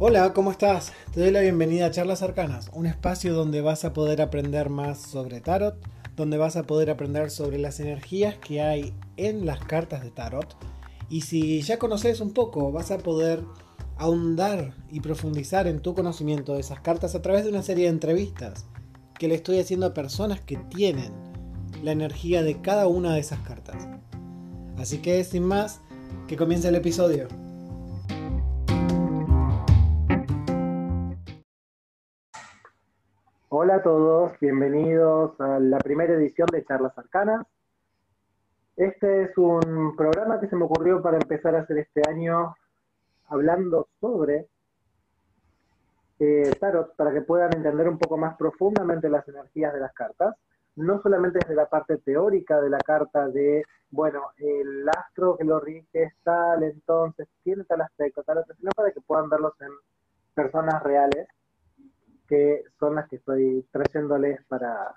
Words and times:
Hola, 0.00 0.32
¿cómo 0.32 0.52
estás? 0.52 0.92
Te 1.12 1.18
doy 1.18 1.32
la 1.32 1.40
bienvenida 1.40 1.86
a 1.86 1.90
Charlas 1.90 2.22
Arcanas, 2.22 2.70
un 2.72 2.86
espacio 2.86 3.34
donde 3.34 3.62
vas 3.62 3.84
a 3.84 3.92
poder 3.92 4.22
aprender 4.22 4.70
más 4.70 5.00
sobre 5.00 5.40
tarot, 5.40 5.74
donde 6.14 6.38
vas 6.38 6.54
a 6.54 6.62
poder 6.62 6.88
aprender 6.88 7.32
sobre 7.32 7.58
las 7.58 7.80
energías 7.80 8.36
que 8.38 8.62
hay 8.62 8.94
en 9.16 9.44
las 9.44 9.58
cartas 9.58 10.04
de 10.04 10.12
tarot. 10.12 10.54
Y 11.10 11.22
si 11.22 11.62
ya 11.62 11.80
conoces 11.80 12.20
un 12.20 12.32
poco, 12.32 12.70
vas 12.70 12.92
a 12.92 12.98
poder 12.98 13.42
ahondar 13.96 14.72
y 14.88 15.00
profundizar 15.00 15.66
en 15.66 15.80
tu 15.80 15.96
conocimiento 15.96 16.54
de 16.54 16.60
esas 16.60 16.78
cartas 16.78 17.16
a 17.16 17.22
través 17.22 17.42
de 17.42 17.50
una 17.50 17.64
serie 17.64 17.86
de 17.86 17.90
entrevistas 17.90 18.66
que 19.18 19.26
le 19.26 19.34
estoy 19.34 19.58
haciendo 19.58 19.86
a 19.86 19.94
personas 19.94 20.40
que 20.40 20.58
tienen 20.58 21.12
la 21.82 21.90
energía 21.90 22.44
de 22.44 22.60
cada 22.60 22.86
una 22.86 23.14
de 23.14 23.20
esas 23.20 23.40
cartas. 23.40 23.88
Así 24.76 24.98
que 24.98 25.24
sin 25.24 25.42
más, 25.42 25.80
que 26.28 26.36
comience 26.36 26.68
el 26.68 26.76
episodio. 26.76 27.26
Hola 33.68 33.76
a 33.76 33.82
todos, 33.82 34.32
bienvenidos 34.40 35.38
a 35.42 35.60
la 35.60 35.76
primera 35.76 36.14
edición 36.14 36.48
de 36.50 36.64
Charlas 36.64 36.96
Arcanas. 36.96 37.46
Este 38.76 39.24
es 39.24 39.36
un 39.36 39.94
programa 39.94 40.40
que 40.40 40.48
se 40.48 40.56
me 40.56 40.64
ocurrió 40.64 41.02
para 41.02 41.18
empezar 41.18 41.54
a 41.54 41.60
hacer 41.60 41.76
este 41.76 42.00
año 42.08 42.56
hablando 43.26 43.88
sobre 44.00 44.48
eh, 46.18 46.50
tarot 46.58 46.96
para 46.96 47.12
que 47.12 47.20
puedan 47.20 47.54
entender 47.54 47.90
un 47.90 47.98
poco 47.98 48.16
más 48.16 48.38
profundamente 48.38 49.10
las 49.10 49.28
energías 49.28 49.74
de 49.74 49.80
las 49.80 49.92
cartas, 49.92 50.34
no 50.76 51.02
solamente 51.02 51.40
desde 51.40 51.54
la 51.54 51.66
parte 51.66 51.98
teórica 51.98 52.62
de 52.62 52.70
la 52.70 52.78
carta 52.78 53.28
de, 53.28 53.64
bueno, 53.90 54.30
el 54.38 54.88
astro 54.88 55.36
que 55.36 55.44
lo 55.44 55.60
rige 55.60 56.04
es 56.04 56.14
tal, 56.22 56.62
entonces 56.62 57.28
tiene 57.44 57.64
tal 57.64 57.82
aspecto, 57.82 58.22
tal 58.22 58.42
sino 58.58 58.70
para 58.74 58.92
que 58.92 59.02
puedan 59.02 59.28
verlos 59.28 59.52
en 59.60 59.72
personas 60.34 60.82
reales 60.82 61.28
que 62.28 62.62
son 62.78 62.94
las 62.94 63.08
que 63.08 63.16
estoy 63.16 63.66
trayéndoles 63.72 64.44
para, 64.46 64.94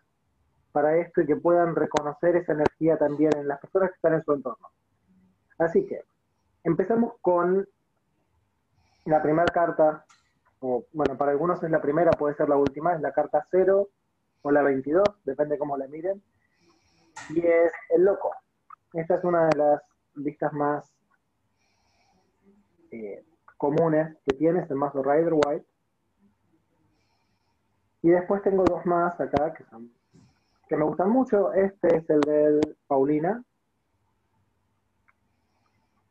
para 0.71 0.97
esto 0.97 1.21
y 1.21 1.25
que 1.25 1.35
puedan 1.35 1.75
reconocer 1.75 2.35
esa 2.35 2.53
energía 2.53 2.97
también 2.97 3.31
en 3.37 3.47
las 3.47 3.59
personas 3.59 3.89
que 3.89 3.95
están 3.95 4.13
en 4.13 4.23
su 4.23 4.33
entorno. 4.33 4.67
Así 5.57 5.85
que 5.85 6.03
empezamos 6.63 7.13
con 7.21 7.67
la 9.05 9.21
primera 9.21 9.45
carta, 9.45 10.05
o 10.59 10.85
bueno, 10.93 11.17
para 11.17 11.31
algunos 11.31 11.63
es 11.63 11.71
la 11.71 11.81
primera, 11.81 12.11
puede 12.11 12.35
ser 12.35 12.49
la 12.49 12.57
última, 12.57 12.93
es 12.93 13.02
la 13.02 13.11
carta 13.11 13.45
0 13.49 13.87
o 14.43 14.52
la 14.52 14.61
22, 14.61 15.03
depende 15.23 15.57
cómo 15.57 15.77
la 15.77 15.87
miren, 15.87 16.21
y 17.29 17.39
es 17.39 17.71
el 17.89 18.03
loco. 18.03 18.31
Esta 18.93 19.15
es 19.15 19.23
una 19.23 19.47
de 19.47 19.57
las 19.57 19.81
vistas 20.15 20.52
más 20.53 20.91
eh, 22.91 23.23
comunes 23.57 24.17
que 24.25 24.35
tiene, 24.35 24.61
es 24.61 24.69
el 24.69 24.77
mazo 24.77 25.02
Rider 25.02 25.33
White. 25.33 25.65
Y 28.02 28.09
después 28.09 28.41
tengo 28.41 28.63
dos 28.63 28.85
más 28.85 29.19
acá 29.19 29.53
que 29.53 29.63
son 29.66 29.91
que 30.71 30.77
me 30.77 30.85
gustan 30.85 31.09
mucho. 31.09 31.52
Este 31.52 31.97
es 31.97 32.09
el 32.09 32.21
de 32.21 32.77
Paulina. 32.88 33.43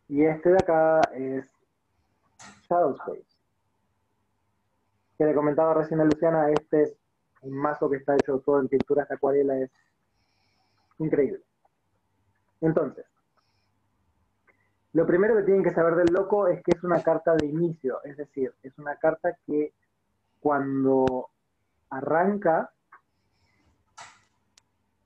Y 0.06 0.22
este 0.22 0.50
de 0.50 0.56
acá 0.56 1.00
es 1.14 1.48
Shadow 2.68 2.94
Space. 2.96 3.24
Que 5.16 5.24
le 5.24 5.34
comentaba 5.34 5.72
recién 5.72 6.00
a 6.00 6.04
Luciana, 6.04 6.50
este 6.50 6.82
es 6.82 6.96
un 7.40 7.54
mazo 7.54 7.88
que 7.88 7.96
está 7.96 8.14
hecho 8.16 8.40
todo 8.40 8.60
en 8.60 8.68
pinturas 8.68 9.08
de 9.08 9.14
acuarela, 9.14 9.58
es 9.58 9.70
increíble. 10.98 11.40
Entonces, 12.60 13.06
lo 14.92 15.06
primero 15.06 15.36
que 15.36 15.44
tienen 15.44 15.62
que 15.62 15.70
saber 15.70 15.94
del 15.94 16.12
loco 16.12 16.48
es 16.48 16.62
que 16.62 16.72
es 16.76 16.84
una 16.84 17.02
carta 17.02 17.34
de 17.34 17.46
inicio, 17.46 18.02
es 18.04 18.18
decir, 18.18 18.52
es 18.62 18.76
una 18.78 18.96
carta 18.96 19.38
que 19.46 19.72
cuando 20.38 21.30
arranca, 21.90 22.70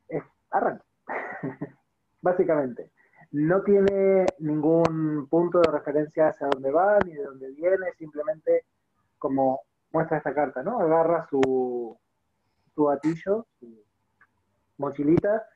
es, 0.09 0.23
arranca, 0.51 0.85
básicamente. 2.23 2.91
No 3.33 3.63
tiene 3.63 4.27
ningún 4.39 5.27
punto 5.29 5.61
de 5.61 5.73
referencia 5.73 6.29
hacia 6.29 6.47
dónde 6.47 6.71
va 6.71 6.99
ni 7.05 7.15
de 7.15 7.25
dónde 7.25 7.51
viene, 7.51 7.93
simplemente 7.99 8.65
como 9.19 9.63
muestra 9.93 10.19
esta 10.19 10.35
carta, 10.35 10.63
¿no? 10.63 10.79
Agarra 10.79 11.27
su, 11.29 11.99
su 12.75 12.85
gatillo, 12.85 13.47
su 13.59 13.83
mochilita, 14.79 15.47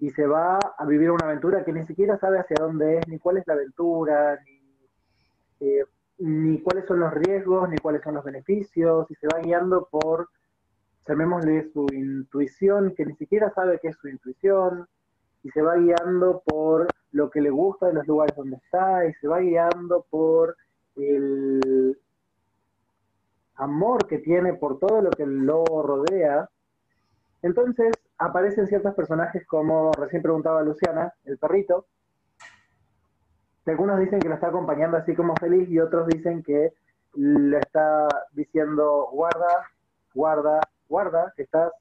y 0.00 0.10
se 0.10 0.26
va 0.26 0.58
a 0.58 0.84
vivir 0.86 1.10
una 1.10 1.26
aventura 1.26 1.64
que 1.64 1.72
ni 1.72 1.86
siquiera 1.86 2.18
sabe 2.18 2.38
hacia 2.38 2.56
dónde 2.58 2.98
es, 2.98 3.08
ni 3.08 3.18
cuál 3.18 3.38
es 3.38 3.46
la 3.46 3.54
aventura, 3.54 4.40
ni, 4.44 5.68
eh, 5.68 5.84
ni 6.18 6.60
cuáles 6.60 6.86
son 6.86 7.00
los 7.00 7.12
riesgos, 7.12 7.68
ni 7.68 7.78
cuáles 7.78 8.02
son 8.02 8.14
los 8.14 8.24
beneficios, 8.24 9.10
y 9.10 9.14
se 9.16 9.26
va 9.26 9.40
guiando 9.40 9.88
por 9.90 10.28
llamémosle 11.08 11.70
su 11.72 11.86
intuición, 11.92 12.94
que 12.94 13.06
ni 13.06 13.14
siquiera 13.14 13.50
sabe 13.54 13.78
qué 13.80 13.88
es 13.88 13.96
su 13.96 14.08
intuición, 14.08 14.86
y 15.42 15.50
se 15.50 15.62
va 15.62 15.76
guiando 15.76 16.42
por 16.44 16.86
lo 17.12 17.30
que 17.30 17.40
le 17.40 17.50
gusta 17.50 17.86
de 17.86 17.94
los 17.94 18.06
lugares 18.06 18.36
donde 18.36 18.56
está, 18.56 19.06
y 19.06 19.14
se 19.14 19.26
va 19.26 19.40
guiando 19.40 20.04
por 20.10 20.56
el 20.96 21.98
amor 23.56 24.06
que 24.06 24.18
tiene 24.18 24.54
por 24.54 24.78
todo 24.78 25.00
lo 25.00 25.10
que 25.10 25.26
lo 25.26 25.64
rodea. 25.64 26.48
Entonces 27.42 27.92
aparecen 28.18 28.66
ciertos 28.66 28.94
personajes 28.94 29.46
como 29.46 29.92
recién 29.92 30.22
preguntaba 30.22 30.62
Luciana, 30.62 31.12
el 31.24 31.38
perrito, 31.38 31.86
que 33.64 33.70
algunos 33.70 33.98
dicen 33.98 34.20
que 34.20 34.28
lo 34.28 34.34
está 34.34 34.48
acompañando 34.48 34.96
así 34.96 35.14
como 35.14 35.34
feliz 35.36 35.68
y 35.70 35.78
otros 35.78 36.06
dicen 36.08 36.42
que 36.42 36.72
le 37.14 37.58
está 37.58 38.06
diciendo 38.32 39.08
guarda, 39.12 39.66
guarda, 40.14 40.60
guarda, 40.88 41.32
estás 41.36 41.72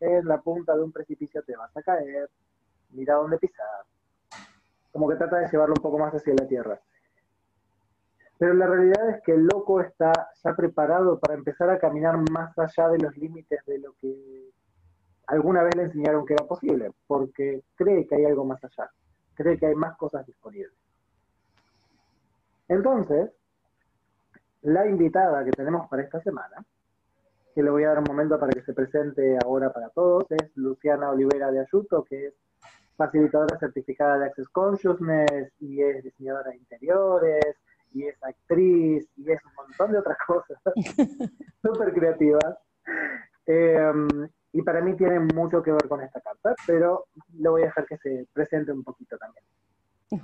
en 0.00 0.26
la 0.26 0.40
punta 0.40 0.74
de 0.74 0.82
un 0.82 0.92
precipicio, 0.92 1.42
te 1.42 1.56
vas 1.56 1.76
a 1.76 1.82
caer, 1.82 2.28
mira 2.90 3.14
dónde 3.14 3.38
pisar. 3.38 3.84
Como 4.92 5.08
que 5.08 5.16
trata 5.16 5.38
de 5.38 5.48
llevarlo 5.48 5.74
un 5.76 5.82
poco 5.82 5.98
más 5.98 6.14
hacia 6.14 6.34
la 6.34 6.46
tierra. 6.46 6.80
Pero 8.38 8.54
la 8.54 8.66
realidad 8.66 9.10
es 9.10 9.22
que 9.22 9.32
el 9.32 9.46
loco 9.46 9.80
está 9.80 10.12
ya 10.42 10.54
preparado 10.54 11.18
para 11.18 11.34
empezar 11.34 11.70
a 11.70 11.78
caminar 11.78 12.18
más 12.30 12.56
allá 12.58 12.88
de 12.88 12.98
los 12.98 13.16
límites 13.16 13.64
de 13.66 13.78
lo 13.78 13.92
que 13.94 14.50
alguna 15.26 15.62
vez 15.62 15.74
le 15.76 15.84
enseñaron 15.84 16.26
que 16.26 16.34
era 16.34 16.44
posible, 16.44 16.90
porque 17.06 17.62
cree 17.76 18.06
que 18.06 18.16
hay 18.16 18.24
algo 18.26 18.44
más 18.44 18.62
allá, 18.64 18.90
cree 19.34 19.58
que 19.58 19.66
hay 19.66 19.74
más 19.74 19.96
cosas 19.96 20.26
disponibles. 20.26 20.76
Entonces, 22.68 23.30
la 24.62 24.86
invitada 24.86 25.44
que 25.44 25.52
tenemos 25.52 25.88
para 25.88 26.02
esta 26.02 26.20
semana 26.20 26.64
que 27.54 27.62
le 27.62 27.70
voy 27.70 27.84
a 27.84 27.90
dar 27.90 27.98
un 27.98 28.04
momento 28.08 28.38
para 28.38 28.52
que 28.52 28.62
se 28.62 28.74
presente 28.74 29.38
ahora 29.44 29.72
para 29.72 29.88
todos, 29.90 30.24
es 30.30 30.50
Luciana 30.56 31.10
Olivera 31.10 31.50
de 31.50 31.60
Ayuto, 31.60 32.04
que 32.04 32.26
es 32.26 32.34
facilitadora 32.96 33.58
certificada 33.58 34.18
de 34.18 34.26
Access 34.26 34.48
Consciousness 34.48 35.52
y 35.60 35.82
es 35.82 36.02
diseñadora 36.02 36.50
de 36.50 36.56
interiores 36.56 37.56
y 37.92 38.04
es 38.04 38.16
actriz 38.22 39.08
y 39.16 39.30
es 39.30 39.40
un 39.44 39.54
montón 39.54 39.92
de 39.92 39.98
otras 39.98 40.18
cosas 40.26 40.58
súper 41.62 41.92
creativas. 41.92 42.56
Em, 43.46 44.28
y 44.52 44.62
para 44.62 44.80
mí 44.80 44.96
tiene 44.96 45.20
mucho 45.20 45.62
que 45.62 45.72
ver 45.72 45.88
con 45.88 46.00
esta 46.00 46.20
carta, 46.20 46.54
pero 46.66 47.06
le 47.38 47.48
voy 47.48 47.62
a 47.62 47.66
dejar 47.66 47.86
que 47.86 47.98
se 47.98 48.26
presente 48.32 48.72
un 48.72 48.82
poquito 48.82 49.16
también. 49.18 49.44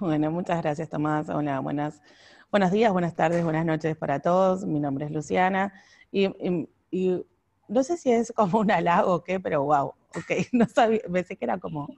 Bueno, 0.00 0.30
muchas 0.30 0.62
gracias 0.62 0.88
Tomás. 0.88 1.28
Hola, 1.28 1.60
buenas, 1.60 2.02
buenos 2.50 2.70
días, 2.70 2.92
buenas 2.92 3.14
tardes, 3.14 3.42
buenas 3.44 3.66
noches 3.66 3.96
para 3.96 4.20
todos. 4.20 4.64
Mi 4.64 4.80
nombre 4.80 5.06
es 5.06 5.10
Luciana 5.10 5.72
y, 6.12 6.26
y 6.26 6.68
y 6.90 7.24
no 7.68 7.84
sé 7.84 7.96
si 7.96 8.10
es 8.10 8.32
como 8.32 8.60
un 8.60 8.70
halago 8.70 9.14
o 9.14 9.24
qué, 9.24 9.40
pero 9.40 9.62
wow, 9.62 9.94
ok, 10.16 10.30
no 10.52 10.66
sabía, 10.66 11.00
pensé 11.10 11.36
que 11.36 11.44
era 11.44 11.58
como 11.58 11.88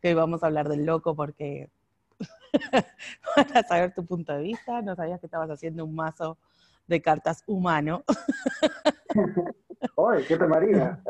que 0.00 0.10
íbamos 0.10 0.42
a 0.42 0.46
hablar 0.46 0.68
del 0.68 0.84
loco 0.84 1.14
porque 1.14 1.70
para 3.36 3.62
saber 3.62 3.94
tu 3.94 4.04
punto 4.04 4.32
de 4.32 4.42
vista, 4.42 4.82
no 4.82 4.96
sabías 4.96 5.20
que 5.20 5.26
estabas 5.26 5.50
haciendo 5.50 5.84
un 5.84 5.94
mazo 5.94 6.38
de 6.86 7.02
cartas 7.02 7.44
humano. 7.46 8.04
¡Ay, 9.96 10.24
qué 10.26 10.36
te 10.36 10.46
maría! 10.46 11.02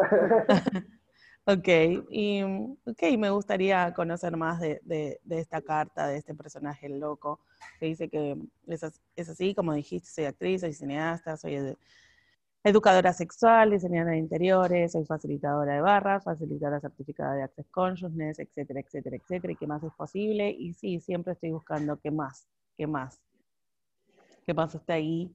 ok, 1.44 1.68
y 2.10 2.42
okay, 2.84 3.16
me 3.16 3.30
gustaría 3.30 3.94
conocer 3.94 4.36
más 4.36 4.60
de, 4.60 4.80
de, 4.84 5.20
esta 5.38 5.62
carta, 5.62 6.08
de 6.08 6.16
este 6.16 6.34
personaje 6.34 6.88
loco, 6.88 7.40
que 7.78 7.86
dice 7.86 8.08
que 8.08 8.36
es, 8.66 8.82
es 9.14 9.28
así, 9.28 9.54
como 9.54 9.72
dijiste, 9.72 10.10
soy 10.10 10.24
actriz, 10.24 10.62
soy 10.62 10.74
cineasta, 10.74 11.36
soy 11.36 11.76
educadora 12.68 13.12
sexual, 13.12 13.70
diseñadora 13.70 14.12
de 14.12 14.18
interiores, 14.18 14.92
soy 14.92 15.04
facilitadora 15.04 15.74
de 15.74 15.80
barras, 15.80 16.24
facilitadora 16.24 16.80
certificada 16.80 17.34
de 17.34 17.42
Access 17.42 17.68
Consciousness, 17.70 18.38
etcétera, 18.38 18.80
etcétera, 18.80 19.16
etcétera, 19.16 19.52
y 19.52 19.56
qué 19.56 19.66
más 19.66 19.82
es 19.82 19.92
posible. 19.94 20.50
Y 20.50 20.74
sí, 20.74 21.00
siempre 21.00 21.32
estoy 21.32 21.50
buscando 21.50 21.98
qué 21.98 22.10
más, 22.10 22.46
qué 22.76 22.86
más, 22.86 23.20
qué 24.46 24.54
más 24.54 24.74
está 24.74 24.94
ahí. 24.94 25.34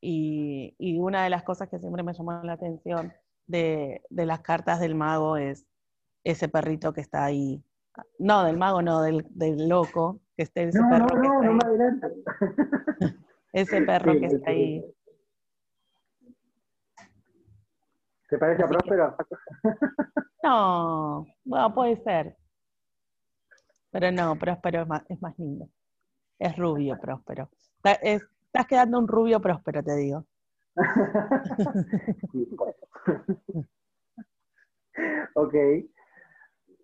Y, 0.00 0.74
y 0.78 0.98
una 0.98 1.24
de 1.24 1.30
las 1.30 1.42
cosas 1.42 1.68
que 1.68 1.78
siempre 1.78 2.02
me 2.02 2.12
llamó 2.12 2.32
la 2.42 2.54
atención 2.54 3.12
de, 3.46 4.02
de, 4.10 4.26
las 4.26 4.40
cartas 4.40 4.80
del 4.80 4.94
mago 4.94 5.36
es 5.36 5.66
ese 6.24 6.48
perrito 6.48 6.92
que 6.92 7.02
está 7.02 7.24
ahí. 7.24 7.62
No, 8.18 8.44
del 8.44 8.56
mago, 8.56 8.82
no, 8.82 9.02
del, 9.02 9.26
del 9.30 9.68
loco, 9.68 10.20
que 10.36 10.44
esté 10.44 10.64
ese 10.68 10.80
perro 10.80 11.06
que 11.08 11.26
está 11.26 11.40
ahí. 11.40 13.14
ese 13.52 13.82
perro 13.82 14.12
que 14.18 14.26
está 14.26 14.50
ahí 14.50 14.84
¿Te 18.32 18.38
parece 18.38 18.62
a 18.62 18.66
Próspero? 18.66 19.14
no, 20.42 21.26
bueno, 21.44 21.74
puede 21.74 22.02
ser. 22.02 22.34
Pero 23.90 24.10
no, 24.10 24.36
Próspero 24.36 24.80
es 24.80 24.88
más, 24.88 25.02
es 25.10 25.20
más 25.20 25.38
lindo. 25.38 25.68
Es 26.38 26.56
rubio, 26.56 26.98
Próspero. 26.98 27.50
estás 27.84 28.66
quedando 28.66 29.00
un 29.00 29.06
rubio 29.06 29.38
Próspero, 29.38 29.82
te 29.82 29.94
digo. 29.96 30.24
ok. 35.34 35.54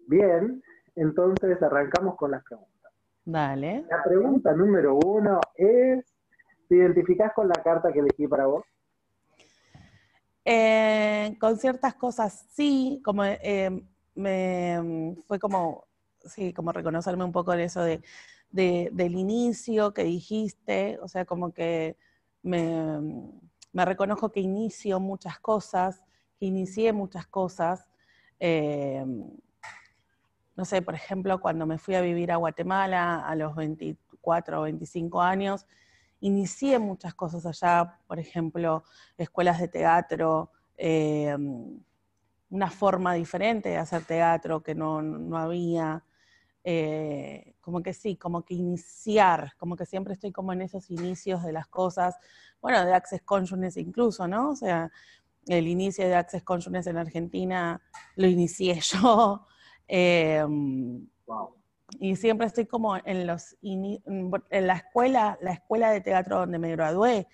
Bien, 0.06 0.62
entonces 0.96 1.62
arrancamos 1.62 2.16
con 2.16 2.32
las 2.32 2.44
preguntas. 2.44 2.92
Dale. 3.24 3.86
La 3.88 4.04
pregunta 4.04 4.52
número 4.52 4.98
uno 5.02 5.40
es, 5.54 6.04
¿te 6.68 6.76
identificás 6.76 7.32
con 7.32 7.48
la 7.48 7.62
carta 7.64 7.90
que 7.90 8.00
elegí 8.00 8.28
para 8.28 8.44
vos? 8.44 8.66
Eh, 10.50 11.36
con 11.38 11.58
ciertas 11.58 11.92
cosas 11.92 12.46
sí, 12.52 13.02
como 13.04 13.22
eh, 13.22 13.82
me 14.14 15.14
fue 15.26 15.38
como, 15.38 15.84
sí, 16.24 16.54
como 16.54 16.72
reconocerme 16.72 17.22
un 17.22 17.32
poco 17.32 17.52
en 17.52 17.60
eso 17.60 17.82
de, 17.82 18.00
del 18.50 19.14
inicio 19.14 19.92
que 19.92 20.04
dijiste, 20.04 20.98
o 21.02 21.08
sea, 21.08 21.26
como 21.26 21.52
que 21.52 21.98
me, 22.42 22.98
me 23.74 23.84
reconozco 23.84 24.32
que 24.32 24.40
inicio 24.40 25.00
muchas 25.00 25.38
cosas, 25.38 26.02
que 26.40 26.46
inicié 26.46 26.94
muchas 26.94 27.26
cosas. 27.26 27.86
Eh, 28.40 29.04
no 30.56 30.64
sé, 30.64 30.80
por 30.80 30.94
ejemplo, 30.94 31.42
cuando 31.42 31.66
me 31.66 31.76
fui 31.76 31.94
a 31.94 32.00
vivir 32.00 32.32
a 32.32 32.36
Guatemala 32.36 33.20
a 33.20 33.34
los 33.34 33.54
24 33.54 34.60
o 34.60 34.62
25 34.62 35.20
años, 35.20 35.66
inicié 36.20 36.78
muchas 36.78 37.14
cosas 37.14 37.46
allá, 37.46 37.98
por 38.06 38.18
ejemplo, 38.18 38.84
escuelas 39.16 39.60
de 39.60 39.68
teatro, 39.68 40.50
eh, 40.76 41.36
una 42.50 42.70
forma 42.70 43.14
diferente 43.14 43.68
de 43.68 43.76
hacer 43.76 44.04
teatro 44.04 44.62
que 44.62 44.74
no, 44.74 45.00
había. 45.36 46.04
Eh, 46.64 47.54
como 47.60 47.82
que 47.82 47.94
sí, 47.94 48.16
como 48.16 48.44
que 48.44 48.54
iniciar, 48.54 49.52
como 49.58 49.76
que 49.76 49.86
siempre 49.86 50.14
estoy 50.14 50.32
como 50.32 50.52
en 50.52 50.62
esos 50.62 50.90
inicios 50.90 51.42
de 51.42 51.52
las 51.52 51.66
cosas, 51.66 52.16
bueno, 52.60 52.84
de 52.84 52.92
Access 52.92 53.22
Consciousness 53.22 53.76
incluso, 53.76 54.26
¿no? 54.28 54.50
O 54.50 54.56
sea, 54.56 54.90
el 55.46 55.66
inicio 55.66 56.06
de 56.06 56.14
Access 56.14 56.42
Consciousness 56.42 56.86
en 56.88 56.98
Argentina 56.98 57.80
lo 58.16 58.26
inicié 58.26 58.80
yo. 58.80 59.46
Eh, 59.86 60.44
y 62.00 62.16
siempre 62.16 62.46
estoy 62.46 62.66
como 62.66 62.96
en 62.96 63.26
los 63.26 63.56
en 63.62 64.66
la 64.66 64.74
escuela, 64.74 65.38
la 65.40 65.52
escuela 65.52 65.90
de 65.90 66.00
teatro 66.00 66.38
donde 66.38 66.58
me 66.58 66.72
gradué, 66.72 67.26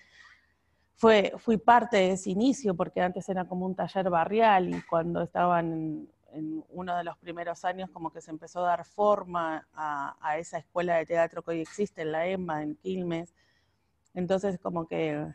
fue, 0.95 1.33
fui 1.37 1.57
parte 1.57 1.97
de 1.97 2.11
ese 2.13 2.29
inicio, 2.29 2.75
porque 2.75 3.01
antes 3.01 3.27
era 3.27 3.45
como 3.45 3.65
un 3.65 3.75
taller 3.75 4.09
barrial 4.09 4.73
y 4.73 4.81
cuando 4.83 5.21
estaban 5.21 6.07
en, 6.31 6.63
uno 6.69 6.97
de 6.97 7.03
los 7.03 7.17
primeros 7.17 7.63
años 7.63 7.89
como 7.91 8.11
que 8.11 8.21
se 8.21 8.31
empezó 8.31 8.59
a 8.59 8.69
dar 8.69 8.85
forma 8.85 9.67
a, 9.73 10.37
esa 10.37 10.57
escuela 10.57 10.97
de 10.97 11.05
teatro 11.05 11.41
que 11.41 11.51
hoy 11.51 11.61
existe 11.61 12.01
en 12.01 12.11
la 12.11 12.27
EMBA, 12.27 12.63
en 12.63 12.75
Quilmes. 12.75 13.33
Entonces 14.13 14.59
como 14.59 14.85
que, 14.85 15.25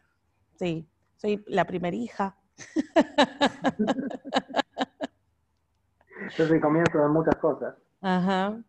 sí, 0.57 0.87
soy 1.17 1.43
la 1.47 1.65
primera 1.65 1.97
hija. 1.97 2.37
Yo 6.37 6.47
soy 6.47 6.61
comienzo 6.61 6.99
de 6.99 7.09
muchas 7.09 7.37
cosas. 7.37 7.75
Ajá. 8.03 8.63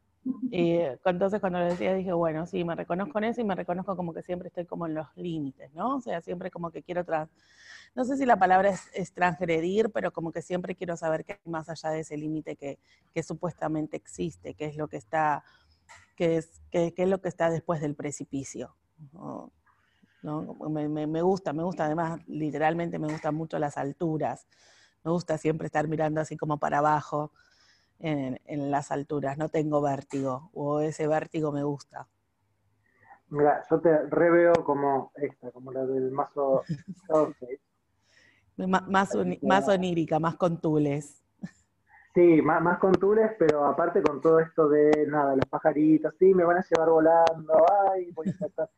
Y 0.52 0.74
entonces 1.06 1.40
cuando 1.40 1.60
lo 1.60 1.66
decía 1.66 1.94
dije, 1.94 2.14
bueno, 2.14 2.46
sí, 2.46 2.64
me 2.64 2.76
reconozco 2.76 3.18
en 3.18 3.26
eso 3.26 3.42
y 3.42 3.44
me 3.44 3.56
reconozco 3.56 3.96
como 3.96 4.14
que 4.14 4.22
siempre 4.22 4.50
estoy 4.50 4.66
como 4.66 4.88
en 4.88 4.96
los 4.96 5.08
límites, 5.16 5.74
¿no? 5.74 5.98
O 5.98 6.02
sea, 6.02 6.22
siempre 6.22 6.52
como 6.52 6.72
que 6.72 6.84
quiero, 6.84 7.04
trans 7.04 7.30
no 7.94 8.06
sé 8.06 8.16
si 8.16 8.26
la 8.26 8.38
palabra 8.38 8.74
es, 8.94 9.14
transgredir, 9.14 9.92
pero 9.92 10.12
como 10.12 10.32
que 10.32 10.42
siempre 10.42 10.76
quiero 10.76 10.96
saber 10.96 11.26
qué 11.26 11.34
hay 11.34 11.52
más 11.52 11.68
allá 11.70 11.90
de 11.90 12.02
ese 12.02 12.16
límite 12.16 12.56
que, 12.56 12.78
supuestamente 13.24 13.98
existe, 13.98 14.54
qué 14.54 14.66
es 14.66 14.78
lo 14.78 14.88
que 14.88 14.98
está, 14.98 15.44
qué 16.16 16.38
es, 16.38 16.62
qué, 16.72 16.94
es 16.96 17.10
lo 17.10 17.20
que 17.20 17.28
está 17.28 17.50
después 17.50 17.82
del 17.82 17.96
precipicio. 17.96 18.76
¿no? 19.12 19.52
Me, 20.70 20.88
me, 20.88 21.22
gusta, 21.22 21.52
me 21.52 21.64
gusta, 21.64 21.86
además, 21.86 22.22
literalmente 22.28 22.98
me 22.98 23.12
gustan 23.12 23.36
mucho 23.36 23.60
las 23.60 23.78
alturas. 23.78 24.48
Me 25.04 25.12
gusta 25.12 25.38
siempre 25.38 25.66
estar 25.66 25.88
mirando 25.88 26.22
así 26.22 26.38
como 26.38 26.60
para 26.60 26.78
abajo 26.78 27.34
en, 28.02 28.72
las 28.72 28.92
alturas, 28.92 29.38
no 29.38 29.50
tengo 29.50 29.82
vértigo, 29.82 30.50
o 30.54 30.82
ese 30.82 31.08
vértigo 31.08 31.52
me 31.52 31.64
gusta. 31.64 32.08
Mira, 33.30 33.64
yo 33.70 33.80
te 33.80 33.98
reveo 34.10 34.54
como 34.66 35.12
esta, 35.16 35.52
como 35.52 35.72
la 35.72 35.86
del 35.86 36.12
mazo 36.12 36.64
más, 38.58 38.88
más, 39.42 39.68
onírica, 39.68 40.20
más 40.20 40.36
con 40.36 40.60
tules. 40.60 41.24
Sí, 42.14 42.42
más, 42.42 42.62
más 42.62 42.78
con 42.80 42.92
tules, 42.92 43.32
pero 43.40 43.64
aparte 43.64 44.02
con 44.02 44.20
todo 44.20 44.42
esto 44.42 44.68
de 44.68 45.08
nada, 45.08 45.34
los 45.36 45.46
pajaritos, 45.46 46.14
sí, 46.20 46.34
me 46.34 46.44
van 46.44 46.58
a 46.58 46.66
llevar 46.70 46.90
volando, 46.90 47.66
ay, 47.90 48.12
voy 48.12 48.28
a 48.28 48.32
estar 48.32 48.70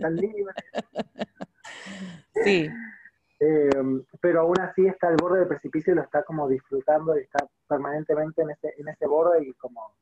tan 0.00 0.16
libre. 0.16 0.54
Sí, 2.44 2.68
Em, 3.38 4.02
pero 4.20 4.40
aún 4.40 4.58
así 4.60 4.86
está 4.86 5.08
al 5.08 5.16
borde 5.16 5.40
del 5.40 5.48
precipicio 5.48 5.92
y 5.92 5.96
lo 5.96 6.02
está 6.02 6.22
como 6.22 6.48
disfrutando 6.48 7.18
y 7.18 7.22
está 7.22 7.46
permanentemente 7.68 8.40
en 8.42 8.50
ese, 8.50 8.74
en 8.78 8.88
ese 8.88 9.06
borde 9.06 9.46
y 9.46 9.52
como 9.54 9.92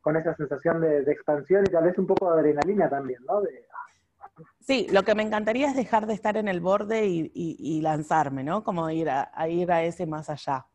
con 0.00 0.16
esa 0.16 0.34
sensación 0.34 0.80
de, 0.80 1.00
expansión 1.12 1.64
y 1.66 1.70
tal 1.70 1.84
vez 1.84 1.96
un 1.98 2.06
poco 2.06 2.32
de 2.32 2.40
adrenalina 2.40 2.88
también, 2.88 3.20
¿no? 3.26 3.42
sí, 4.60 4.88
lo 4.90 5.02
que 5.04 5.14
me 5.14 5.22
encantaría 5.22 5.68
es 5.68 5.76
dejar 5.76 6.06
de 6.06 6.14
estar 6.14 6.36
en 6.36 6.48
el 6.48 6.60
borde 6.60 7.06
y, 7.06 7.80
lanzarme, 7.82 8.42
¿no? 8.42 8.64
Como 8.64 8.88
ir 8.90 9.10
a, 9.10 9.30
ir 9.48 9.70
a 9.70 9.84
ese 9.84 10.06
más 10.06 10.28
allá, 10.28 10.66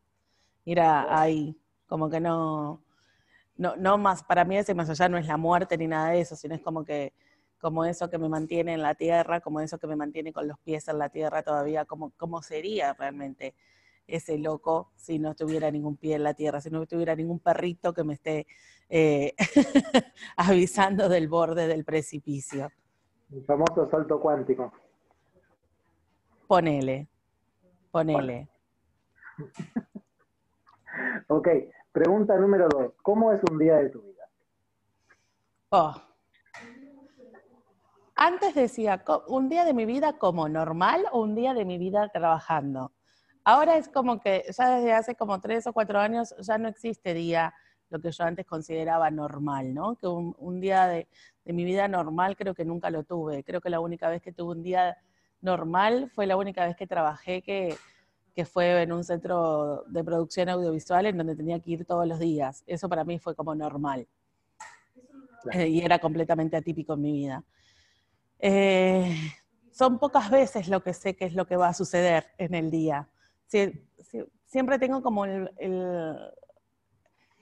ir 0.64 0.80
a, 0.80 1.20
ahí, 1.20 1.60
como 1.86 2.08
que 2.08 2.20
no, 2.20 2.82
no, 3.56 3.76
no 3.76 3.98
más, 3.98 4.22
para 4.22 4.44
mí 4.44 4.56
ese 4.56 4.74
más 4.74 4.88
allá 4.88 5.08
no 5.08 5.18
es 5.18 5.26
la 5.26 5.36
muerte 5.36 5.76
ni 5.76 5.88
nada 5.88 6.10
de 6.10 6.20
eso, 6.20 6.36
sino 6.36 6.54
es 6.54 6.62
como 6.62 6.84
que 6.84 7.12
como 7.60 7.84
eso 7.84 8.08
que 8.08 8.18
me 8.18 8.28
mantiene 8.28 8.74
en 8.74 8.82
la 8.82 8.94
tierra, 8.94 9.40
como 9.40 9.60
eso 9.60 9.78
que 9.78 9.86
me 9.86 9.96
mantiene 9.96 10.32
con 10.32 10.46
los 10.46 10.58
pies 10.60 10.88
en 10.88 10.98
la 10.98 11.08
tierra 11.08 11.42
todavía, 11.42 11.84
como, 11.84 12.12
cómo 12.16 12.42
sería 12.42 12.94
realmente 12.94 13.54
ese 14.06 14.38
loco 14.38 14.90
si 14.96 15.18
no 15.18 15.34
tuviera 15.34 15.70
ningún 15.70 15.96
pie 15.96 16.14
en 16.14 16.22
la 16.24 16.34
tierra, 16.34 16.60
si 16.60 16.70
no 16.70 16.86
tuviera 16.86 17.14
ningún 17.14 17.40
perrito 17.40 17.92
que 17.92 18.04
me 18.04 18.14
esté 18.14 18.46
eh, 18.88 19.34
avisando 20.36 21.08
del 21.08 21.28
borde 21.28 21.66
del 21.66 21.84
precipicio. 21.84 22.70
El 23.30 23.44
famoso 23.44 23.88
salto 23.90 24.18
cuántico. 24.20 24.72
Ponele, 26.46 27.08
ponele. 27.90 28.48
ok, 31.28 31.48
pregunta 31.92 32.38
número 32.38 32.68
dos. 32.68 32.94
¿Cómo 33.02 33.32
es 33.32 33.40
un 33.50 33.58
día 33.58 33.76
de 33.76 33.90
tu 33.90 34.00
vida? 34.00 34.24
Oh, 35.68 35.94
antes 38.20 38.52
decía, 38.52 39.04
un 39.28 39.48
día 39.48 39.64
de 39.64 39.72
mi 39.72 39.86
vida 39.86 40.18
como 40.18 40.48
normal 40.48 41.04
o 41.12 41.22
un 41.22 41.36
día 41.36 41.54
de 41.54 41.64
mi 41.64 41.78
vida 41.78 42.08
trabajando. 42.08 42.92
Ahora 43.44 43.76
es 43.76 43.88
como 43.88 44.20
que 44.20 44.44
ya 44.58 44.70
desde 44.70 44.92
hace 44.92 45.14
como 45.14 45.40
tres 45.40 45.68
o 45.68 45.72
cuatro 45.72 46.00
años 46.00 46.34
ya 46.40 46.58
no 46.58 46.68
existe 46.68 47.14
día 47.14 47.54
lo 47.90 48.00
que 48.00 48.10
yo 48.10 48.24
antes 48.24 48.44
consideraba 48.44 49.08
normal, 49.12 49.72
¿no? 49.72 49.94
Que 49.94 50.08
un, 50.08 50.60
día 50.60 50.88
de, 50.88 51.06
mi 51.44 51.64
vida 51.64 51.86
normal 51.86 52.36
creo 52.36 52.54
que 52.54 52.64
nunca 52.64 52.90
lo 52.90 53.04
tuve. 53.04 53.44
Creo 53.44 53.60
que 53.60 53.70
la 53.70 53.78
única 53.78 54.10
vez 54.10 54.20
que 54.20 54.32
tuve 54.32 54.50
un 54.50 54.64
día 54.64 54.96
normal 55.40 56.10
fue 56.12 56.26
la 56.26 56.36
única 56.36 56.66
vez 56.66 56.74
que 56.74 56.88
trabajé 56.88 57.40
que, 57.40 57.76
que 58.34 58.44
fue 58.44 58.82
en 58.82 58.92
un 58.92 59.04
centro 59.04 59.84
de 59.86 60.02
producción 60.02 60.48
audiovisual 60.48 61.06
en 61.06 61.18
donde 61.18 61.36
tenía 61.36 61.60
que 61.60 61.70
ir 61.70 61.84
todos 61.84 62.06
los 62.06 62.18
días. 62.18 62.64
Eso 62.66 62.88
para 62.88 63.04
mí 63.04 63.20
fue 63.20 63.36
como 63.36 63.54
normal. 63.54 64.08
y 65.54 65.80
era 65.82 66.00
completamente 66.00 66.56
atípico 66.56 66.94
en 66.94 67.00
mi 67.00 67.12
vida. 67.12 67.44
Eh, 68.38 69.32
son 69.72 69.98
pocas 69.98 70.30
veces 70.30 70.68
lo 70.68 70.82
que 70.82 70.94
sé 70.94 71.16
que 71.16 71.24
es 71.24 71.34
lo 71.34 71.46
que 71.46 71.56
va 71.56 71.68
a 71.68 71.74
suceder 71.74 72.26
en 72.38 72.54
el 72.54 72.70
día. 72.70 73.08
siempre 74.46 74.78
tengo 74.78 75.02
como 75.02 75.24
el, 75.24 75.50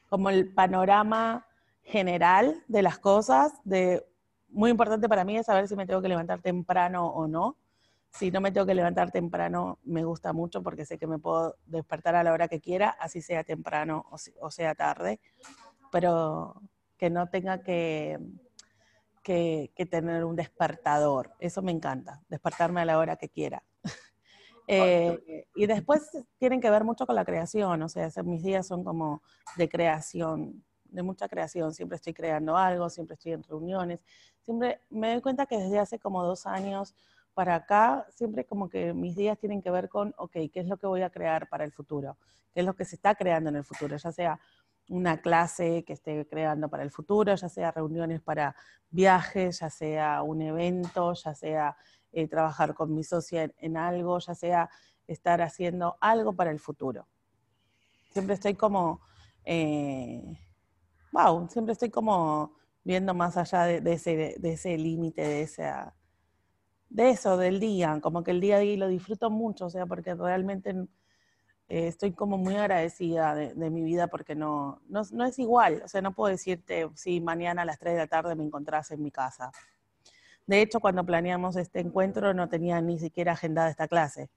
como 0.09 0.31
el 0.31 0.53
panorama 0.53 1.47
general 1.83 2.63
de 2.69 2.83
las 2.83 2.99
cosas, 2.99 3.53
de, 3.65 4.07
muy 4.49 4.71
importante 4.71 5.09
para 5.09 5.25
mí 5.25 5.37
es 5.37 5.47
saber 5.47 5.69
si 5.69 5.77
me 5.77 5.87
tengo 5.87 6.03
que 6.03 6.09
levantar 6.09 6.41
temprano 6.41 7.07
o 7.07 7.27
no. 7.27 7.57
Si 8.11 8.31
no 8.31 8.41
me 8.41 8.51
tengo 8.51 8.67
que 8.67 8.75
levantar 8.75 9.11
temprano, 9.11 9.79
me 9.85 10.03
gusta 10.05 10.33
mucho 10.33 10.63
porque 10.63 10.87
sé 10.87 10.99
que 10.99 11.07
me 11.07 11.19
puedo 11.19 11.57
despertar 11.67 12.15
a 12.15 12.25
la 12.25 12.33
hora 12.33 12.49
que 12.49 12.61
quiera, 12.61 12.89
así 12.89 13.21
sea 13.21 13.45
temprano 13.45 14.07
o 14.41 14.51
sea 14.51 14.75
tarde, 14.75 15.21
pero 15.93 16.55
que 16.97 17.11
no 17.11 17.29
tenga 17.29 17.63
que, 17.63 18.19
que, 19.27 19.89
tener 19.91 20.25
un 20.25 20.37
despertador. 20.37 21.33
Eso 21.41 21.61
me 21.61 21.73
encanta, 21.73 22.23
despertarme 22.29 22.81
a 22.81 22.85
la 22.85 22.99
hora 22.99 23.17
que 23.17 23.29
quiera. 23.29 23.63
Eh, 24.69 25.47
y 25.55 25.67
después 25.67 26.11
tienen 26.39 26.61
que 26.61 26.69
ver 26.69 26.83
mucho 26.83 27.07
con 27.07 27.15
la 27.15 27.25
creación, 27.25 27.81
o 27.83 27.89
sea, 27.89 28.11
mis 28.25 28.43
días 28.43 28.67
son 28.67 28.83
como 28.83 29.23
de 29.57 29.69
creación, 29.69 30.65
de 30.87 31.03
mucha 31.05 31.29
creación. 31.29 31.73
Siempre 31.73 31.95
estoy 31.95 32.13
creando 32.13 32.57
algo, 32.57 32.91
siempre 32.91 33.15
estoy 33.15 33.35
en 33.35 33.45
reuniones. 33.45 34.03
Siempre 34.45 34.81
me 34.91 35.13
doy 35.13 35.21
cuenta 35.21 35.47
que 35.47 35.57
desde 35.57 35.79
hace 35.79 36.01
como 36.01 36.25
dos 36.25 36.47
años 36.47 36.97
para 37.33 37.55
acá, 37.55 38.09
siempre 38.11 38.45
como 38.45 38.69
que 38.69 38.93
mis 38.93 39.15
días 39.15 39.39
tienen 39.39 39.63
que 39.63 39.71
ver 39.71 39.89
con, 39.89 40.13
ok, 40.19 40.33
¿qué 40.33 40.51
es 40.57 40.67
lo 40.67 40.79
que 40.79 40.89
voy 40.89 41.03
a 41.03 41.11
crear 41.11 41.49
para 41.49 41.63
el 41.63 41.71
futuro? 41.71 42.19
¿Qué 42.53 42.59
es 42.59 42.67
lo 42.67 42.75
que 42.75 42.85
se 42.85 42.97
está 42.97 43.15
creando 43.15 43.51
en 43.51 43.57
el 43.57 43.65
futuro? 43.65 43.97
Ya 43.97 44.11
sea 44.11 44.41
una 44.89 45.21
clase 45.21 45.85
que 45.85 45.95
esté 45.95 46.27
creando 46.29 46.69
para 46.69 46.83
el 46.83 46.91
futuro, 46.91 47.35
ya 47.35 47.49
sea 47.49 47.73
reuniones 47.73 48.21
para 48.21 48.55
viajes, 48.91 49.61
ya 49.61 49.71
sea 49.71 50.23
un 50.23 50.43
evento, 50.43 51.13
ya 51.15 51.35
sea 51.35 51.77
eh, 52.13 52.29
trabajar 52.29 52.75
con 52.75 52.95
mi 52.95 53.03
socia 53.03 53.51
en, 53.59 53.77
algo, 53.77 54.19
ya 54.19 54.35
sea 54.35 54.71
estar 55.07 55.43
haciendo 55.43 55.97
algo 56.01 56.35
para 56.35 56.51
el 56.51 56.61
futuro. 56.61 57.07
Siempre 58.13 58.35
estoy 58.35 58.55
como, 58.55 59.01
wow, 61.13 61.45
eh, 61.45 61.47
siempre 61.51 61.73
estoy 61.73 61.91
como 61.91 62.55
viendo 62.85 63.13
más 63.15 63.37
allá 63.37 63.65
de, 63.65 63.93
ese, 63.93 64.37
de 64.39 64.53
ese 64.53 64.79
límite, 64.79 65.23
de, 65.23 65.49
de 66.89 67.11
eso, 67.11 67.37
del 67.37 67.59
día, 67.59 67.99
como 68.01 68.23
que 68.23 68.31
el 68.31 68.41
día 68.41 68.57
a 68.57 68.61
día 68.61 68.77
lo 68.77 68.89
disfruto 68.89 69.29
mucho, 69.29 69.67
o 69.67 69.71
sea, 69.71 69.87
porque 69.87 70.15
realmente 70.15 70.75
eh, 71.69 71.89
estoy 71.89 72.13
como 72.13 72.39
muy 72.39 72.55
agradecida 72.55 73.35
de, 73.35 73.71
mi 73.71 73.83
vida 73.83 74.07
porque 74.07 74.35
no, 74.35 74.81
no, 74.89 75.25
es 75.25 75.39
igual, 75.39 75.83
o 75.85 75.89
sea, 75.89 76.01
no 76.01 76.13
puedo 76.13 76.31
decirte 76.31 76.89
si 76.95 77.21
mañana 77.21 77.63
a 77.63 77.65
las 77.65 77.79
3 77.79 77.95
de 77.95 78.01
la 78.01 78.07
tarde 78.07 78.37
me 78.37 78.45
encontrás 78.45 78.91
en 78.93 79.03
mi 79.03 79.11
casa. 79.11 79.51
De 80.47 80.61
hecho, 80.63 80.79
cuando 80.79 81.05
planeamos 81.05 81.57
este 81.57 81.81
encuentro 81.81 82.33
no 82.33 82.49
tenía 82.49 82.81
ni 82.81 82.99
siquiera 83.01 83.33
agendada 83.33 83.69
esta 83.69 83.89
clase. 83.89 84.31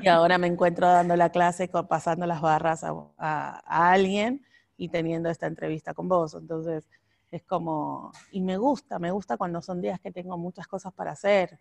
Y 0.00 0.08
ahora 0.08 0.38
me 0.38 0.46
encuentro 0.46 0.86
dando 0.86 1.16
la 1.16 1.30
clase, 1.30 1.68
pasando 1.88 2.26
las 2.26 2.40
barras 2.40 2.84
a, 2.84 2.92
a 3.18 3.92
alguien 3.92 4.44
y 4.76 4.88
teniendo 4.88 5.30
esta 5.30 5.46
entrevista 5.46 5.94
con 5.94 6.08
vos. 6.08 6.34
Entonces, 6.34 6.88
es 7.32 7.42
como, 7.42 8.12
y 8.30 8.40
me 8.40 8.58
gusta, 8.58 8.98
me 8.98 9.10
gusta 9.10 9.36
cuando 9.36 9.62
son 9.62 9.80
días 9.80 9.98
que 9.98 10.12
tengo 10.12 10.36
muchas 10.36 10.68
cosas 10.68 10.92
para 10.92 11.12
hacer, 11.12 11.58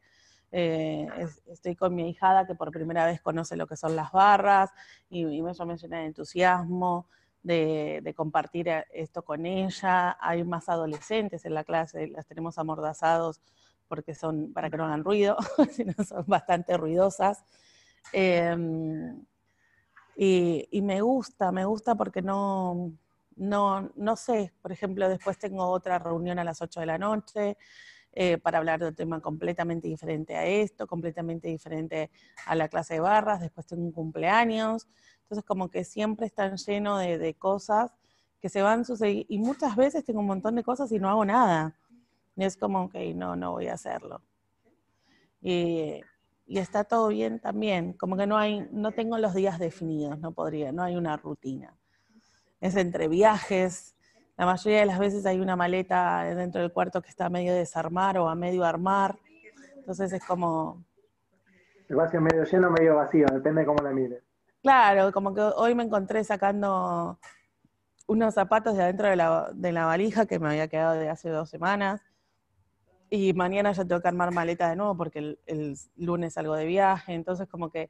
eh, 0.52 1.08
estoy 1.48 1.76
con 1.76 1.96
mi 1.96 2.10
hijada 2.10 2.46
que 2.46 2.56
por 2.56 2.72
primera 2.72 3.06
vez 3.06 3.22
conoce 3.22 3.56
lo 3.56 3.68
que 3.68 3.78
son 3.78 3.96
las 3.96 4.12
barras 4.12 4.72
y, 5.10 5.22
y 5.22 5.42
me 5.42 5.54
llena 5.54 6.00
de 6.00 6.06
entusiasmo 6.06 7.08
de, 7.44 8.14
compartir 8.16 8.68
eh, 8.68 8.86
esto 8.94 9.24
con 9.24 9.46
ella. 9.46 10.18
Hay 10.20 10.44
más 10.44 10.70
adolescentes 10.70 11.46
en 11.46 11.54
la 11.54 11.64
clase, 11.64 12.08
las 12.08 12.26
tenemos 12.28 12.58
amordazados 12.58 13.42
porque 13.88 14.16
son, 14.16 14.54
para 14.54 14.70
que 14.70 14.78
no 14.78 14.86
hagan 14.86 15.04
ruido, 15.04 15.38
sino 15.72 15.94
son 16.04 16.26
bastante 16.28 16.78
ruidosas. 16.78 17.44
Em, 18.14 19.26
y, 20.16 20.82
me 20.82 21.02
gusta, 21.02 21.52
me 21.52 21.66
gusta 21.66 21.96
porque 21.96 22.22
no, 22.22 22.94
no, 23.36 23.92
no 23.96 24.16
sé, 24.16 24.54
por 24.62 24.72
ejemplo, 24.72 25.10
después 25.10 25.38
tengo 25.38 25.66
otra 25.66 26.00
reunión 26.00 26.40
a 26.40 26.44
las 26.44 26.62
8 26.62 26.80
de 26.80 26.86
la 26.86 26.98
noche, 26.98 27.58
eh, 28.14 28.38
para 28.38 28.58
hablar 28.58 28.80
de 28.82 28.90
un 28.90 28.96
tema 28.96 29.22
completamente 29.22 29.88
diferente 29.88 30.36
a 30.36 30.46
esto, 30.46 30.86
completamente 30.86 31.48
diferente 31.48 32.12
a 32.46 32.56
la 32.56 32.68
clase 32.68 32.96
de 32.96 33.00
barras, 33.00 33.40
después 33.40 33.66
tengo 33.66 33.84
un 33.84 33.92
cumpleaños, 33.94 34.88
entonces 35.22 35.46
como 35.46 35.70
que 35.70 35.86
siempre 35.86 36.26
están 36.26 36.58
llenos 36.58 37.00
de, 37.00 37.34
cosas 37.36 37.92
que 38.42 38.50
se 38.50 38.62
van 38.62 38.84
sucediendo, 38.84 39.26
y 39.30 39.38
muchas 39.38 39.78
veces 39.78 40.04
tengo 40.04 40.20
un 40.20 40.26
montón 40.26 40.56
de 40.56 40.64
cosas 40.64 40.92
y 40.92 41.00
no 41.00 41.10
hago 41.10 41.24
nada, 41.24 41.78
y 42.36 42.44
es 42.44 42.58
como, 42.58 42.84
ok, 42.84 42.96
no, 43.16 43.38
no 43.38 43.52
voy 43.52 43.68
a 43.68 43.76
hacerlo. 43.76 44.22
Y, 45.42 46.02
y 46.46 46.58
está 46.58 46.84
todo 46.84 47.08
bien 47.08 47.40
también, 47.40 47.94
como 47.94 48.18
que 48.18 48.28
no 48.28 48.38
hay, 48.38 48.68
no 48.74 48.92
tengo 48.92 49.18
los 49.20 49.34
días 49.34 49.58
definidos, 49.58 50.20
no 50.20 50.34
podría, 50.34 50.74
no 50.74 50.84
hay 50.84 50.98
una 50.98 51.16
rutina. 51.16 51.78
Es 52.60 52.76
entre 52.76 53.08
viajes, 53.08 53.96
la 54.38 54.46
mayoría 54.46 54.80
de 54.80 54.86
las 54.86 55.00
veces 55.00 55.26
hay 55.26 55.40
una 55.40 55.56
maleta 55.56 56.24
dentro 56.24 56.62
del 56.62 56.72
cuarto 56.72 57.02
que 57.02 57.10
está 57.10 57.28
a 57.28 57.30
medio 57.30 57.54
desarmar 57.54 58.18
o 58.18 58.28
a 58.30 58.36
medio 58.36 58.66
armar. 58.66 59.18
Entonces 59.76 60.14
es 60.14 60.24
como... 60.26 60.84
El 61.90 61.98
vacío 61.98 62.22
medio 62.22 62.44
lleno 62.46 62.70
o 62.70 62.72
medio 62.72 62.96
vacío, 62.96 63.26
depende 63.32 63.62
de 63.62 63.68
cómo 63.68 63.84
la 63.84 63.92
mires. 63.92 64.24
Claro, 64.62 65.12
como 65.12 65.34
que 65.34 65.42
hoy 65.42 65.76
me 65.76 65.84
encontré 65.84 66.24
sacando 66.24 67.20
unos 68.08 68.34
zapatos 68.34 68.76
de 68.76 68.84
adentro 68.84 69.10
de 69.10 69.16
la, 69.16 69.50
de 69.54 69.72
la 69.72 69.86
valija 69.86 70.26
que 70.26 70.40
me 70.40 70.50
había 70.50 70.68
quedado 70.68 70.94
de 70.94 71.10
hace 71.10 71.30
dos 71.30 71.50
semanas. 71.50 72.02
Y 73.10 73.34
mañana 73.34 73.74
ya 73.74 73.84
tengo 73.84 74.02
que 74.02 74.08
armar 74.08 74.32
maleta 74.34 74.70
de 74.70 74.76
nuevo 74.76 74.96
porque 74.96 75.20
el, 75.20 75.40
el, 75.46 75.76
lunes 75.98 76.34
salgo 76.34 76.56
de 76.56 76.66
viaje. 76.66 77.14
Entonces 77.14 77.48
como 77.50 77.70
que 77.70 77.90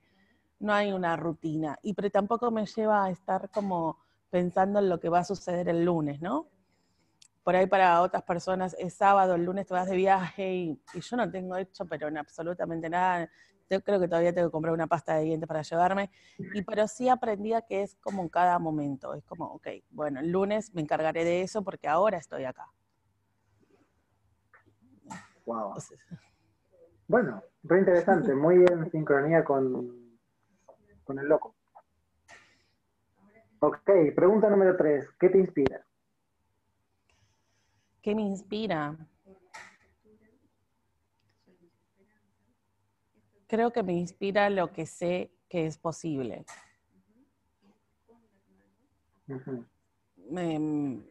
no 0.59 0.73
hay 0.73 0.93
una 0.93 1.15
rutina. 1.15 1.77
Y 1.83 1.93
pero 1.93 2.09
tampoco 2.09 2.49
me 2.51 2.65
lleva 2.65 3.05
a 3.05 3.11
estar 3.11 3.49
como 3.49 3.97
pensando 4.31 4.79
en 4.79 4.89
lo 4.89 4.99
que 4.99 5.09
va 5.09 5.19
a 5.19 5.23
suceder 5.23 5.69
el 5.69 5.85
lunes, 5.85 6.21
¿no? 6.21 6.47
Por 7.43 7.55
ahí 7.55 7.67
para 7.67 8.01
otras 8.01 8.23
personas 8.23 8.75
es 8.79 8.93
sábado, 8.93 9.35
el 9.35 9.43
lunes 9.43 9.67
te 9.67 9.73
vas 9.73 9.87
de 9.87 9.95
viaje 9.95 10.53
y, 10.53 10.81
yo 10.93 11.17
no 11.17 11.29
tengo 11.29 11.57
hecho, 11.57 11.85
pero 11.85 12.07
en 12.07 12.17
absolutamente 12.17 12.89
nada. 12.89 13.29
Yo 13.69 13.81
creo 13.81 13.99
que 13.99 14.07
todavía 14.07 14.33
tengo 14.33 14.49
que 14.49 14.51
comprar 14.51 14.73
una 14.73 14.87
pasta 14.87 15.15
de 15.15 15.23
dientes 15.23 15.47
para 15.47 15.61
llevarme. 15.61 16.11
Y 16.53 16.61
pero 16.61 16.87
sí 16.87 17.09
aprendí 17.09 17.53
a 17.53 17.61
que 17.61 17.83
es 17.83 17.95
como 17.95 18.21
en 18.21 18.29
cada 18.29 18.59
momento. 18.59 19.13
Es 19.13 19.23
como, 19.23 19.45
ok, 19.45 19.67
bueno, 19.89 20.19
el 20.19 20.29
lunes 20.29 20.73
me 20.73 20.81
encargaré 20.81 21.23
de 21.23 21.41
eso 21.41 21.63
porque 21.63 21.87
ahora 21.87 22.17
estoy 22.17 22.43
acá. 22.43 22.67
Wow. 25.45 25.73
bueno, 27.07 27.41
muy 27.63 27.79
interesante, 27.79 28.35
muy 28.35 28.57
en 28.57 28.91
sincronía 28.91 29.43
con, 29.43 30.19
con 31.03 31.17
el 31.17 31.27
loco. 31.27 31.55
Ok, 33.63 33.91
pregunta 34.15 34.49
número 34.49 34.75
tres. 34.75 35.07
¿Qué 35.19 35.29
te 35.29 35.37
inspira? 35.37 35.85
¿Qué 38.01 38.15
me 38.15 38.23
inspira? 38.23 38.97
Creo 43.45 43.71
que 43.71 43.83
me 43.83 43.93
inspira 43.93 44.49
lo 44.49 44.73
que 44.73 44.87
sé 44.87 45.31
que 45.47 45.67
es 45.67 45.77
posible. 45.77 46.43
Em, 50.35 51.03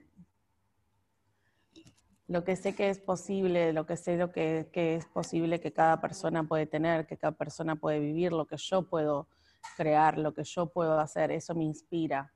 lo 2.26 2.42
que 2.42 2.57
sé 2.57 2.75
que 2.75 2.90
es 2.90 2.99
posible, 2.99 3.73
lo 3.73 3.87
que 3.87 3.97
sé 3.97 4.16
lo 4.16 4.33
que, 4.33 4.69
que, 4.73 4.97
es 4.97 5.07
posible 5.07 5.61
que 5.61 5.73
cada 5.73 6.00
persona 6.00 6.42
puede 6.42 6.66
tener, 6.66 7.07
que 7.07 7.16
cada 7.16 7.33
persona 7.33 7.76
puede 7.76 8.00
vivir, 8.00 8.33
lo 8.33 8.45
que 8.45 8.57
yo 8.57 8.83
puedo 8.83 9.28
crear, 9.76 10.19
lo 10.19 10.35
que 10.35 10.42
yo 10.42 10.66
puedo 10.66 10.99
hacer, 10.99 11.30
eso 11.30 11.54
me 11.54 11.62
inspira 11.62 12.33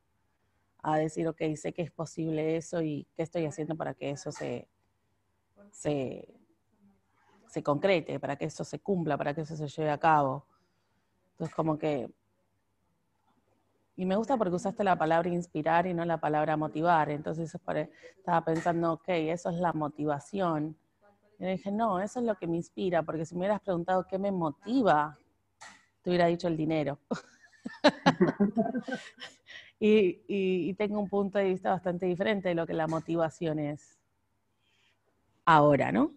a 0.84 0.96
decir, 0.96 1.26
ok, 1.26 1.40
sé 1.56 1.72
que 1.72 1.80
es 1.80 1.90
posible 1.90 2.56
eso 2.56 2.82
y 2.82 3.06
qué 3.16 3.22
estoy 3.22 3.46
haciendo 3.46 3.74
para 3.74 3.94
que 3.94 4.10
eso 4.10 4.30
se, 4.30 4.68
se, 5.70 6.28
concrete, 7.62 8.20
para 8.20 8.36
que 8.36 8.44
eso 8.44 8.64
se 8.64 8.80
cumpla, 8.80 9.16
para 9.16 9.32
que 9.32 9.40
eso 9.40 9.56
se 9.56 9.66
lleve 9.66 9.90
a 9.90 9.98
cabo. 9.98 10.44
Entonces, 11.32 11.54
como 11.56 11.78
que... 11.78 12.12
Y 13.96 14.04
me 14.04 14.16
gusta 14.16 14.36
porque 14.36 14.56
usaste 14.56 14.84
la 14.84 14.98
palabra 14.98 15.30
inspirar 15.30 15.86
y 15.86 15.94
no 15.94 16.04
la 16.04 16.18
palabra 16.18 16.54
motivar. 16.58 17.08
Entonces 17.10 17.54
estaba 17.54 18.44
pensando, 18.44 18.92
ok, 18.92 19.08
eso 19.08 19.48
es 19.48 19.56
la 19.56 19.72
motivación. 19.72 20.76
Y 21.38 21.46
dije, 21.46 21.72
no, 21.72 21.98
eso 21.98 22.20
es 22.20 22.26
lo 22.26 22.34
que 22.34 22.46
me 22.46 22.56
inspira, 22.56 23.02
porque 23.02 23.24
si 23.24 23.34
me 23.34 23.40
hubieras 23.40 23.62
preguntado 23.62 24.06
qué 24.06 24.18
me 24.18 24.32
motiva, 24.32 25.16
te 26.02 26.10
hubiera 26.10 26.26
dicho 26.26 26.48
el 26.48 26.58
dinero. 26.58 26.98
y, 29.78 30.74
tengo 30.74 31.00
un 31.00 31.08
punto 31.08 31.38
de 31.38 31.44
vista 31.44 31.70
bastante 31.70 32.06
diferente 32.06 32.48
de 32.48 32.54
lo 32.54 32.66
que 32.66 32.74
la 32.74 32.86
motivación 32.86 33.58
es 33.58 33.98
ahora, 35.44 35.92
¿no? 35.92 36.12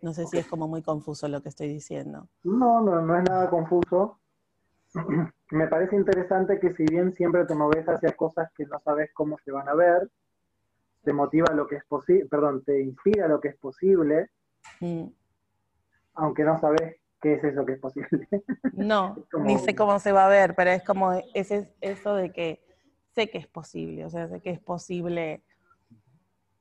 No 0.00 0.12
sé 0.12 0.26
si 0.26 0.38
es 0.38 0.46
como 0.46 0.68
muy 0.68 0.82
confuso 0.82 1.28
lo 1.28 1.42
que 1.42 1.48
estoy 1.48 1.68
diciendo. 1.68 2.28
No, 2.44 2.80
no, 2.80 3.00
no 3.00 3.16
es 3.16 3.24
nada 3.28 3.50
confuso. 3.50 4.18
Me 5.50 5.66
parece 5.66 5.96
interesante 5.96 6.60
que 6.60 6.74
si 6.74 6.84
bien 6.84 7.14
siempre 7.14 7.44
te 7.46 7.54
moves 7.54 7.88
hacia 7.88 8.12
cosas 8.12 8.52
que 8.52 8.66
no 8.66 8.78
sabes 8.80 9.10
cómo 9.14 9.38
se 9.38 9.50
van 9.50 9.68
a 9.68 9.74
ver, 9.74 10.10
te 11.02 11.12
motiva 11.12 11.52
lo 11.54 11.66
que 11.66 11.76
es 11.76 11.84
posible, 11.86 12.26
perdón, 12.26 12.62
te 12.64 12.82
inspira 12.82 13.28
lo 13.28 13.40
que 13.40 13.48
es 13.48 13.56
posible, 13.56 14.30
mm. 14.80 15.06
aunque 16.14 16.44
no 16.44 16.60
sabes 16.60 16.96
qué 17.20 17.34
es 17.34 17.44
eso 17.44 17.64
que 17.64 17.72
es 17.72 17.78
posible. 17.78 18.28
No, 18.72 19.26
ni 19.44 19.58
sé 19.58 19.74
cómo 19.74 19.98
se 19.98 20.12
va 20.12 20.26
a 20.26 20.28
ver, 20.28 20.54
pero 20.54 20.70
es 20.70 20.84
como 20.84 21.12
ese, 21.34 21.74
eso 21.80 22.14
de 22.14 22.32
que 22.32 22.62
sé 23.14 23.28
que 23.28 23.38
es 23.38 23.46
posible, 23.46 24.04
o 24.04 24.10
sea, 24.10 24.28
sé 24.28 24.40
que 24.40 24.50
es 24.50 24.60
posible 24.60 25.42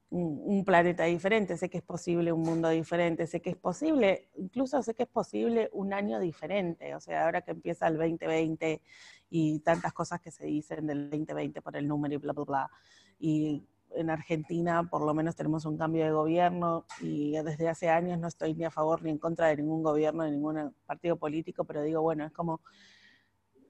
un, 0.09 0.63
planeta 0.65 1.03
diferente, 1.03 1.57
sé 1.57 1.69
que 1.69 1.77
es 1.77 1.83
posible 1.83 2.31
un 2.31 2.41
mundo 2.41 2.69
diferente, 2.69 3.27
sé 3.27 3.41
que 3.41 3.51
es 3.51 3.57
posible, 3.57 4.29
incluso 4.35 4.81
sé 4.81 4.93
que 4.95 5.03
es 5.03 5.09
posible 5.09 5.69
un 5.73 5.93
año 5.93 6.19
diferente, 6.19 6.95
o 6.95 6.99
sea, 6.99 7.25
ahora 7.25 7.41
que 7.41 7.51
empieza 7.51 7.87
el 7.87 7.97
2020 7.97 8.81
y 9.29 9.59
tantas 9.59 9.93
cosas 9.93 10.21
que 10.21 10.31
se 10.31 10.45
dicen 10.45 10.87
del 10.87 11.09
2020 11.09 11.61
por 11.61 11.75
el 11.75 11.87
número 11.87 12.15
y 12.15 12.17
bla, 12.17 12.33
bla, 12.33 12.45
bla. 12.45 12.71
Y 13.19 13.63
en 13.91 14.10
Argentina 14.10 14.84
por 14.89 15.01
lo 15.01 15.13
menos 15.13 15.36
tenemos 15.36 15.65
un 15.65 15.77
cambio 15.77 16.06
de 16.06 16.12
gobierno 16.12 16.86
y 17.01 17.32
desde 17.32 17.70
hace 17.70 17.89
años 17.89 18.20
no 18.20 18.27
estoy 18.27 18.53
ni 18.53 18.65
a 18.65 18.72
favor 18.72 19.01
ni 19.01 19.10
en 19.12 19.17
contra 19.17 19.48
de 19.48 19.58
ningún 19.58 19.84
gobierno, 19.84 20.24
de 20.24 20.32
ningún 20.32 20.74
partido 20.86 21.17
político, 21.17 21.63
pero 21.65 21.82
digo, 21.82 22.01
bueno, 22.01 22.25
es 22.25 22.32
como, 22.32 22.62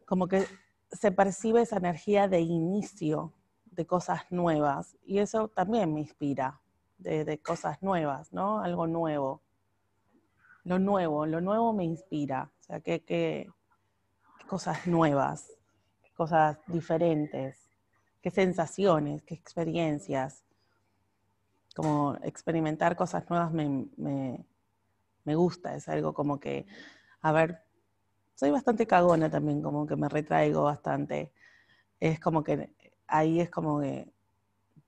como 0.06 0.28
que 0.28 0.46
se 0.92 1.12
percibe 1.12 1.62
esa 1.62 1.78
energía 1.78 2.28
de 2.28 2.42
inicio 2.42 3.34
de 3.66 3.86
cosas 3.86 4.22
nuevas 4.30 4.98
y 5.06 5.20
eso 5.20 5.48
también 5.50 5.94
me 5.94 6.02
inspira. 6.02 6.62
de, 6.98 7.40
cosas 7.40 7.82
nuevas, 7.84 8.34
¿no? 8.34 8.60
Algo 8.62 8.88
nuevo. 8.88 9.42
Lo 10.64 10.80
nuevo, 10.80 11.26
lo 11.28 11.42
nuevo 11.42 11.72
me 11.72 11.84
inspira. 11.84 12.52
O 12.60 12.64
sea, 12.64 12.80
que, 12.82 13.04
que 13.04 13.48
cosas 14.48 14.88
nuevas, 14.88 15.48
cosas 16.16 16.58
diferentes, 16.68 17.67
qué 18.22 18.32
sensaciones, 18.32 19.24
qué 19.24 19.36
experiencias. 19.36 20.44
Como 21.76 22.18
experimentar 22.24 22.96
cosas 22.96 23.30
nuevas 23.30 23.52
me, 23.54 23.88
me 25.26 25.36
gusta, 25.36 25.76
es 25.76 25.88
algo 25.90 26.14
como 26.14 26.40
que, 26.40 26.66
a 27.22 27.32
ver, 27.32 27.60
soy 28.36 28.52
bastante 28.52 28.88
cagona 28.88 29.30
también, 29.30 29.62
como 29.62 29.86
que 29.88 29.96
me 29.96 30.10
retraigo 30.10 30.64
bastante. 30.64 31.32
Es 32.00 32.20
como 32.20 32.44
que 32.44 32.72
ahí 33.08 33.42
es 33.42 33.50
como 33.50 33.82
que 33.82 34.12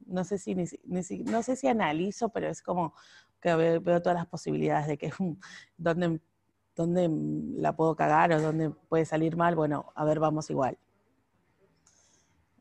no 0.06 0.24
sé 0.24 0.38
si, 0.38 0.56
no 0.56 1.44
sé 1.44 1.56
si 1.56 1.68
analizo, 1.68 2.30
pero 2.30 2.48
es 2.48 2.62
como 2.62 2.94
que 3.42 3.56
veo, 3.56 4.02
todas 4.02 4.18
las 4.18 4.28
posibilidades 4.28 4.88
de 4.88 4.98
que 4.98 5.12
dónde, 5.78 6.20
dónde 6.76 7.10
la 7.62 7.76
puedo 7.76 7.96
cagar 7.96 8.32
o 8.34 8.42
dónde 8.42 8.70
puede 8.70 9.06
salir 9.06 9.38
mal. 9.38 9.56
Bueno, 9.56 9.92
a 9.96 10.06
ver, 10.06 10.20
vamos 10.20 10.50
igual. 10.50 10.78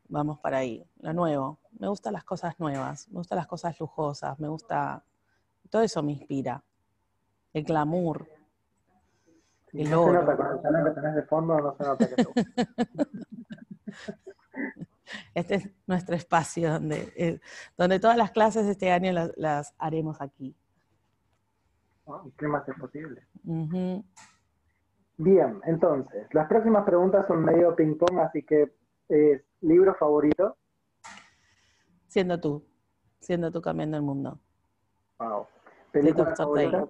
Vamos 0.08 0.38
para 0.40 0.58
ahí. 0.58 0.84
Lo 1.00 1.12
nuevo. 1.12 1.58
Me 1.78 1.88
gustan 1.88 2.14
las 2.14 2.24
cosas 2.24 2.58
nuevas, 2.58 3.08
me 3.08 3.18
gustan 3.18 3.36
las 3.36 3.46
cosas 3.46 3.78
lujosas, 3.78 4.38
me 4.40 4.48
gusta. 4.48 5.04
Todo 5.70 5.82
eso 5.82 6.02
me 6.02 6.12
inspira. 6.12 6.62
El 7.52 7.64
glamour. 7.64 8.26
el 9.72 9.90
no 9.90 10.06
se 10.06 10.12
nota 10.12 10.36
con 10.36 10.76
el 10.76 10.84
que 10.84 10.90
tenés 10.90 11.14
de 11.14 11.22
fondo, 11.22 11.60
no 11.60 11.76
se 11.76 11.84
nota 11.84 12.08
que 12.08 12.24
tú. 12.24 12.32
Este 15.34 15.54
es 15.54 15.70
nuestro 15.86 16.14
espacio 16.14 16.70
donde, 16.72 17.12
eh, 17.16 17.40
donde 17.76 17.98
todas 17.98 18.16
las 18.16 18.30
clases 18.30 18.66
de 18.66 18.72
este 18.72 18.90
año 18.90 19.12
las, 19.36 19.74
haremos 19.78 20.20
aquí. 20.20 20.54
¿Qué 22.36 22.46
más 22.46 22.68
es 22.68 22.74
posible? 22.76 23.26
Bien, 25.16 25.60
entonces, 25.64 26.26
las 26.32 26.46
próximas 26.46 26.84
preguntas 26.84 27.26
son 27.26 27.44
medio 27.44 27.74
ping-pong, 27.74 28.18
así 28.20 28.42
que 28.42 28.72
es 29.08 29.42
libro 29.60 29.94
favorito. 29.94 30.56
Siendo 32.06 32.40
tú, 32.40 32.64
siendo 33.20 33.50
tú 33.50 33.60
cambiando 33.60 33.96
el 33.96 34.02
mundo. 34.02 34.40
Wow. 35.18 35.46
¿Película 35.92 36.34
favorita? 36.34 36.86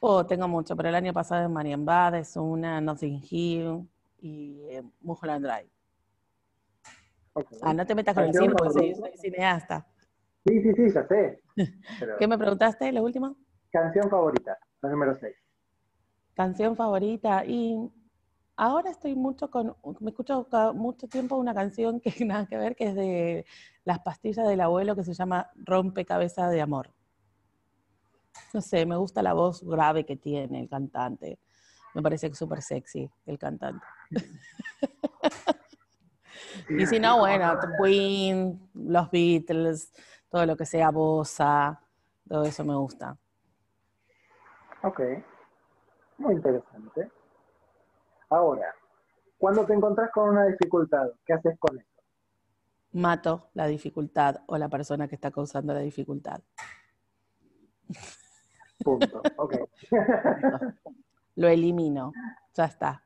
Oh, 0.00 0.26
tengo 0.26 0.48
mucho, 0.48 0.76
pero 0.76 0.88
el 0.88 0.94
año 0.94 1.12
pasado 1.12 1.44
en 1.44 1.52
Marian 1.52 1.84
Bad 1.84 2.16
es 2.16 2.36
una, 2.36 2.80
Nothing 2.80 3.22
Hill 3.28 3.88
y 4.20 4.62
eh, 4.70 4.82
Mulholland 5.00 5.44
Drive. 5.44 5.70
Ah, 7.62 7.72
no 7.72 7.86
te 7.86 7.94
metas 7.94 8.14
con 8.14 8.24
el 8.24 8.34
cine 8.34 8.54
porque 8.56 8.94
soy, 8.94 9.12
cineasta. 9.16 9.86
Sí, 10.46 10.60
sí, 10.62 10.72
sí, 10.74 10.90
ya 10.90 11.06
sé. 11.06 11.42
¿Qué 12.18 12.26
me 12.26 12.38
preguntaste, 12.38 12.90
la 12.90 13.02
última? 13.02 13.34
Canción 13.70 14.08
favorita, 14.08 14.58
la 14.82 14.88
número 14.88 15.14
6. 15.14 15.36
Canción 16.34 16.74
favorita. 16.74 17.44
Y 17.44 17.76
ahora 18.58 18.90
estoy 18.90 19.14
mucho 19.14 19.50
con, 19.50 19.76
me 20.00 20.10
escucho 20.10 20.46
mucho 20.74 21.06
tiempo 21.06 21.36
una 21.36 21.54
canción 21.54 22.00
que 22.00 22.12
nada 22.26 22.46
que 22.46 22.58
ver, 22.58 22.76
que 22.76 22.88
es 22.88 22.94
de 22.94 23.46
las 23.84 24.00
pastillas 24.00 24.46
del 24.46 24.60
abuelo, 24.60 24.94
que 24.96 25.04
se 25.04 25.14
llama 25.14 25.48
Rompecabezas 25.54 26.50
de 26.50 26.60
Amor. 26.60 26.90
No 28.52 28.60
sé, 28.60 28.84
me 28.84 28.96
gusta 28.96 29.22
la 29.22 29.32
voz 29.32 29.62
grave 29.62 30.04
que 30.04 30.16
tiene 30.16 30.60
el 30.60 30.68
cantante. 30.68 31.38
Me 31.94 32.02
parece 32.02 32.34
súper 32.34 32.60
sexy 32.60 33.10
el 33.24 33.38
cantante. 33.38 33.86
Y 36.70 36.86
si 36.86 37.00
no, 37.00 37.18
bueno, 37.18 37.58
Queen, 37.82 38.70
los 38.74 39.10
Beatles, 39.10 39.92
todo 40.28 40.44
lo 40.46 40.56
que 40.56 40.66
sea 40.66 40.90
bossa, 40.90 41.80
todo 42.28 42.44
eso 42.44 42.64
me 42.64 42.76
gusta. 42.76 43.16
Ok, 44.82 45.00
muy 46.18 46.34
interesante. 46.34 47.10
Ahora, 48.30 48.74
cuando 49.38 49.64
te 49.64 49.74
encontrás 49.74 50.10
con 50.12 50.30
una 50.30 50.46
dificultad, 50.46 51.08
¿qué 51.24 51.34
haces 51.34 51.58
con 51.58 51.78
eso? 51.78 51.88
Mato 52.92 53.50
la 53.54 53.66
dificultad 53.66 54.42
o 54.46 54.58
la 54.58 54.68
persona 54.68 55.08
que 55.08 55.14
está 55.14 55.30
causando 55.30 55.72
la 55.72 55.80
dificultad. 55.80 56.40
Punto, 58.84 59.22
ok. 59.36 59.54
Lo 61.36 61.48
elimino, 61.48 62.12
ya 62.54 62.64
está. 62.64 63.04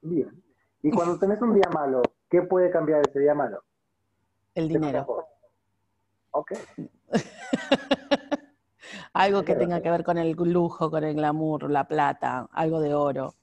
Bien. 0.00 0.42
Y 0.82 0.90
cuando 0.90 1.18
tenés 1.18 1.40
un 1.42 1.54
día 1.54 1.68
malo, 1.72 2.02
¿qué 2.30 2.42
puede 2.42 2.70
cambiar 2.70 3.02
ese 3.08 3.20
día 3.20 3.34
malo? 3.34 3.62
El 4.54 4.68
dinero. 4.68 5.26
Ok. 6.30 6.52
algo 9.16 9.44
que 9.44 9.54
tenga 9.54 9.80
que 9.80 9.90
ver 9.90 10.04
con 10.04 10.18
el 10.18 10.32
lujo, 10.32 10.90
con 10.90 11.02
el 11.02 11.14
glamour, 11.14 11.70
la 11.70 11.88
plata, 11.88 12.48
algo 12.52 12.80
de 12.80 12.94
oro. 12.94 13.34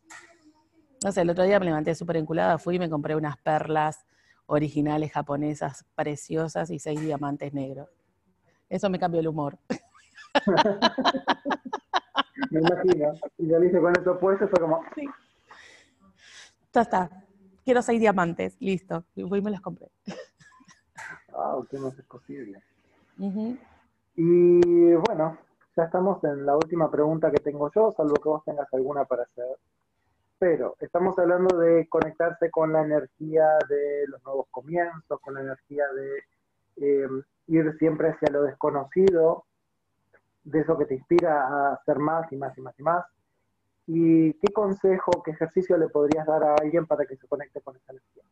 No 1.04 1.12
sé, 1.12 1.22
el 1.22 1.30
otro 1.30 1.44
día 1.44 1.60
me 1.60 1.66
levanté 1.66 1.96
súper 1.96 2.18
enculada, 2.18 2.58
fui 2.58 2.76
y 2.76 2.80
me 2.80 2.90
compré 2.90 3.16
unas 3.16 3.38
perlas 3.38 4.06
originales 4.46 5.12
japonesas 5.12 5.86
preciosas 5.96 6.70
y 6.70 6.80
seis 6.80 7.02
diamantes 7.02 7.54
negros. 7.54 7.90
Eso 8.70 8.90
me 8.90 9.00
cambió 9.00 9.20
el 9.20 9.28
humor. 9.28 9.58
me 12.52 12.60
imagino. 12.60 13.14
Y 13.38 13.48
yo 13.48 13.64
hice 13.64 13.80
con 13.80 13.94
eso 14.00 14.20
puesto, 14.20 14.48
fue 14.48 14.60
como... 14.60 14.82
Sí. 14.96 15.08
Ya 16.74 16.82
está 16.82 17.24
quiero 17.64 17.82
seis 17.82 18.00
diamantes, 18.00 18.58
listo. 18.60 19.04
Y 19.16 19.24
fui 19.24 19.40
y 19.40 19.42
me 19.42 19.52
los 19.52 19.62
compré. 19.62 19.90
Wow, 21.32 21.66
¿qué 21.70 21.78
más 21.80 21.98
es 21.98 22.06
posible? 22.06 22.62
Y 24.16 24.94
bueno, 24.94 25.38
ya 25.76 25.86
estamos 25.86 26.24
en 26.24 26.46
la 26.46 26.56
última 26.56 26.92
pregunta 26.92 27.32
que 27.32 27.40
tengo 27.40 27.72
yo, 27.74 27.92
salvo 27.92 28.14
que 28.16 28.30
vos 28.30 28.44
tengas 28.46 28.72
alguna 28.74 29.06
para 29.06 29.24
hacer. 29.24 29.58
Pero 30.44 30.76
estamos 30.82 31.18
hablando 31.18 31.58
de 31.58 31.88
conectarse 31.88 32.52
con 32.52 32.74
la 32.74 32.82
energía 32.82 33.48
de 33.70 34.06
los 34.08 34.22
nuevos 34.26 34.48
comienzos, 34.52 35.22
con 35.22 35.36
la 35.36 35.40
energía 35.40 35.86
de 35.96 36.18
eh, 36.86 37.08
ir 37.48 37.74
siempre 37.80 38.10
hacia 38.10 38.30
lo 38.30 38.44
desconocido, 38.44 39.46
de 40.44 40.60
eso 40.60 40.78
que 40.78 40.84
te 40.84 40.96
inspira 40.96 41.48
a 41.48 41.76
hacer 41.76 41.98
más 41.98 42.30
y 42.34 42.36
más 42.36 42.58
y 42.58 42.62
más 42.62 42.78
y 42.78 42.84
más. 42.84 43.06
¿Y 43.88 44.34
qué 44.34 44.52
consejo, 44.52 45.24
qué 45.24 45.32
ejercicio 45.32 45.78
le 45.78 45.88
podrías 45.88 46.28
dar 46.28 46.44
a 46.44 46.56
alguien 46.56 46.88
para 46.88 47.06
que 47.06 47.16
se 47.16 47.26
conecte 47.26 47.62
con 47.62 47.78
esa 47.78 47.94
energía? 47.94 48.24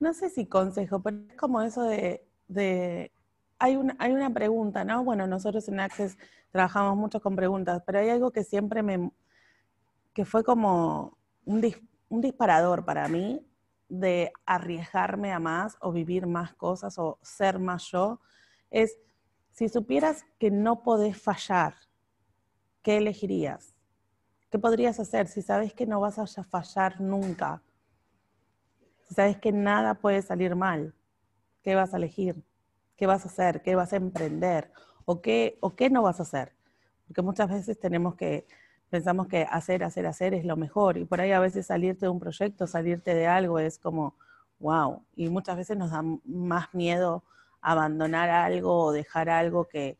No 0.00 0.14
sé 0.14 0.30
si 0.30 0.46
consejo, 0.46 1.02
pero 1.02 1.18
es 1.28 1.36
como 1.36 1.60
eso 1.60 1.82
de, 1.82 3.12
hay, 3.58 3.76
una, 3.76 3.94
hay 3.98 4.12
una 4.12 4.32
pregunta, 4.32 4.82
¿no? 4.82 5.04
Bueno, 5.04 5.26
nosotros 5.26 5.68
en 5.68 5.80
Access 5.80 6.16
trabajamos 6.52 6.96
mucho 6.96 7.20
con 7.20 7.36
preguntas, 7.36 7.82
pero 7.84 7.98
hay 7.98 8.08
algo 8.08 8.30
que 8.30 8.44
siempre 8.44 8.82
me, 8.82 9.10
que 10.14 10.24
fue 10.24 10.44
como 10.44 11.18
un, 11.44 11.62
un 12.08 12.20
disparador 12.20 12.84
para 12.84 13.08
mí 13.08 13.44
de 13.88 14.32
arriesgarme 14.46 15.32
a 15.32 15.38
más 15.38 15.76
o 15.80 15.92
vivir 15.92 16.26
más 16.26 16.54
cosas 16.54 16.98
o 16.98 17.18
ser 17.22 17.58
más 17.58 17.90
yo, 17.90 18.20
es 18.70 18.98
si 19.50 19.68
supieras 19.68 20.24
que 20.38 20.50
no 20.50 20.82
podés 20.82 21.20
fallar, 21.20 21.74
¿qué 22.82 22.96
elegirías? 22.96 23.74
¿Qué 24.50 24.58
podrías 24.58 24.98
hacer 25.00 25.26
si 25.28 25.42
sabes 25.42 25.74
que 25.74 25.86
no 25.86 26.00
vas 26.00 26.18
a 26.18 26.26
fallar 26.44 27.00
nunca? 27.00 27.62
Si 29.02 29.14
sabes 29.14 29.36
que 29.38 29.52
nada 29.52 29.94
puede 29.94 30.22
salir 30.22 30.56
mal, 30.56 30.94
¿qué 31.62 31.74
vas 31.74 31.94
a 31.94 31.98
elegir? 31.98 32.42
¿Qué 32.96 33.06
vas 33.06 33.24
a 33.24 33.28
hacer? 33.28 33.62
¿Qué 33.62 33.74
vas 33.74 33.92
a 33.92 33.96
emprender? 33.96 34.72
¿O 35.04 35.20
qué, 35.20 35.58
o 35.60 35.74
qué 35.74 35.90
no 35.90 36.02
vas 36.02 36.20
a 36.20 36.22
hacer? 36.22 36.52
Porque 37.06 37.22
muchas 37.22 37.48
veces 37.48 37.78
tenemos 37.78 38.14
que, 38.14 38.46
pensamos 38.94 39.26
que 39.26 39.42
hacer, 39.50 39.82
hacer, 39.82 40.06
hacer 40.06 40.34
es 40.34 40.44
lo 40.44 40.56
mejor. 40.56 40.98
Y 40.98 41.04
por 41.04 41.20
ahí 41.20 41.32
a 41.32 41.40
veces 41.40 41.66
salirte 41.66 42.06
de 42.06 42.10
un 42.10 42.20
proyecto, 42.20 42.68
salirte 42.68 43.12
de 43.12 43.26
algo 43.26 43.58
es 43.58 43.76
como, 43.76 44.14
wow. 44.60 45.02
Y 45.16 45.28
muchas 45.30 45.56
veces 45.56 45.76
nos 45.76 45.90
da 45.90 46.04
más 46.24 46.72
miedo 46.74 47.24
abandonar 47.60 48.30
algo 48.30 48.84
o 48.84 48.92
dejar 48.92 49.28
algo 49.28 49.64
que, 49.64 49.98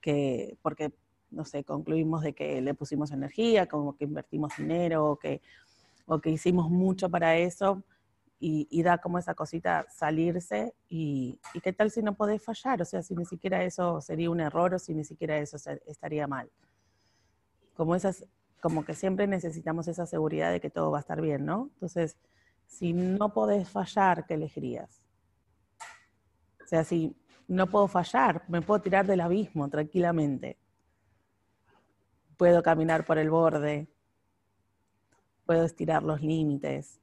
que 0.00 0.56
porque 0.60 0.92
no 1.30 1.44
sé, 1.44 1.62
concluimos 1.62 2.22
de 2.22 2.32
que 2.32 2.60
le 2.60 2.74
pusimos 2.74 3.12
energía, 3.12 3.68
como 3.68 3.96
que 3.96 4.06
invertimos 4.06 4.56
dinero 4.56 5.12
o 5.12 5.16
que, 5.16 5.40
o 6.06 6.18
que 6.18 6.30
hicimos 6.30 6.68
mucho 6.68 7.08
para 7.08 7.36
eso 7.36 7.84
y, 8.40 8.82
da 8.82 8.98
como 8.98 9.18
esa 9.18 9.34
cosita 9.34 9.86
salirse 9.88 10.74
y, 10.88 11.38
qué 11.62 11.72
tal 11.72 11.92
si 11.92 12.02
no 12.02 12.14
podés 12.16 12.44
fallar, 12.44 12.82
o 12.82 12.84
sea, 12.84 13.02
si 13.02 13.14
ni 13.14 13.24
siquiera 13.24 13.62
eso 13.62 14.00
sería 14.00 14.30
un 14.30 14.40
error 14.40 14.74
o 14.74 14.80
si 14.80 14.94
ni 14.94 15.04
siquiera 15.04 15.38
eso 15.38 15.58
estaría 15.86 16.26
mal. 16.26 16.50
Como, 17.74 17.94
esas, 17.94 18.24
como 18.60 18.84
que 18.84 18.94
siempre 18.94 19.26
necesitamos 19.26 19.88
esa 19.88 20.06
seguridad 20.06 20.50
de 20.52 20.60
que 20.60 20.70
todo 20.70 20.90
va 20.90 20.98
a 20.98 21.00
estar 21.00 21.20
bien, 21.20 21.44
¿no? 21.44 21.70
Entonces, 21.74 22.16
si 22.66 22.92
no 22.92 23.32
podés 23.32 23.68
fallar, 23.68 24.26
¿qué 24.26 24.34
elegirías? 24.34 25.06
O 26.64 26.66
sea, 26.66 26.84
si 26.84 27.14
no 27.48 27.66
puedo 27.68 27.88
fallar, 27.88 28.44
me 28.48 28.62
puedo 28.62 28.80
tirar 28.80 29.06
del 29.06 29.20
abismo 29.20 29.68
tranquilamente 29.68 30.58
puedo 32.42 32.60
caminar 32.60 33.04
por 33.04 33.18
el 33.18 33.30
borde, 33.30 33.86
puedo 35.46 35.62
estirar 35.62 36.02
los 36.02 36.22
límites. 36.22 37.00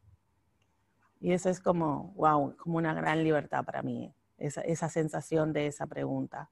Y 1.21 1.31
eso 1.31 1.49
es 1.49 1.61
como, 1.61 2.13
wow, 2.17 2.57
como 2.57 2.77
una 2.77 2.93
gran 2.93 3.23
libertad 3.23 3.63
para 3.63 3.81
mí. 3.81 4.13
esa, 4.37 4.59
esa 4.63 4.89
sensación 4.89 5.53
de 5.53 5.67
esa 5.67 5.87
pregunta. 5.87 6.49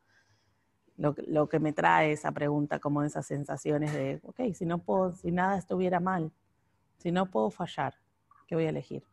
Lo, 0.97 1.15
lo, 1.27 1.47
que 1.47 1.60
me 1.60 1.73
trae 1.73 2.12
esa 2.12 2.31
pregunta, 2.31 2.79
como 2.79 3.03
esas 3.03 3.25
sensaciones 3.25 3.93
de, 3.93 4.19
ok, 4.23 4.53
si 4.53 4.65
no 4.65 4.79
puedo, 4.79 5.13
si 5.13 5.31
nada 5.31 5.57
estuviera 5.57 5.99
mal, 5.99 6.31
si 6.97 7.12
no 7.12 7.29
puedo 7.29 7.51
fallar, 7.51 7.93
¿qué 8.47 8.55
voy 8.55 8.65
a 8.65 8.69
elegir? 8.69 9.03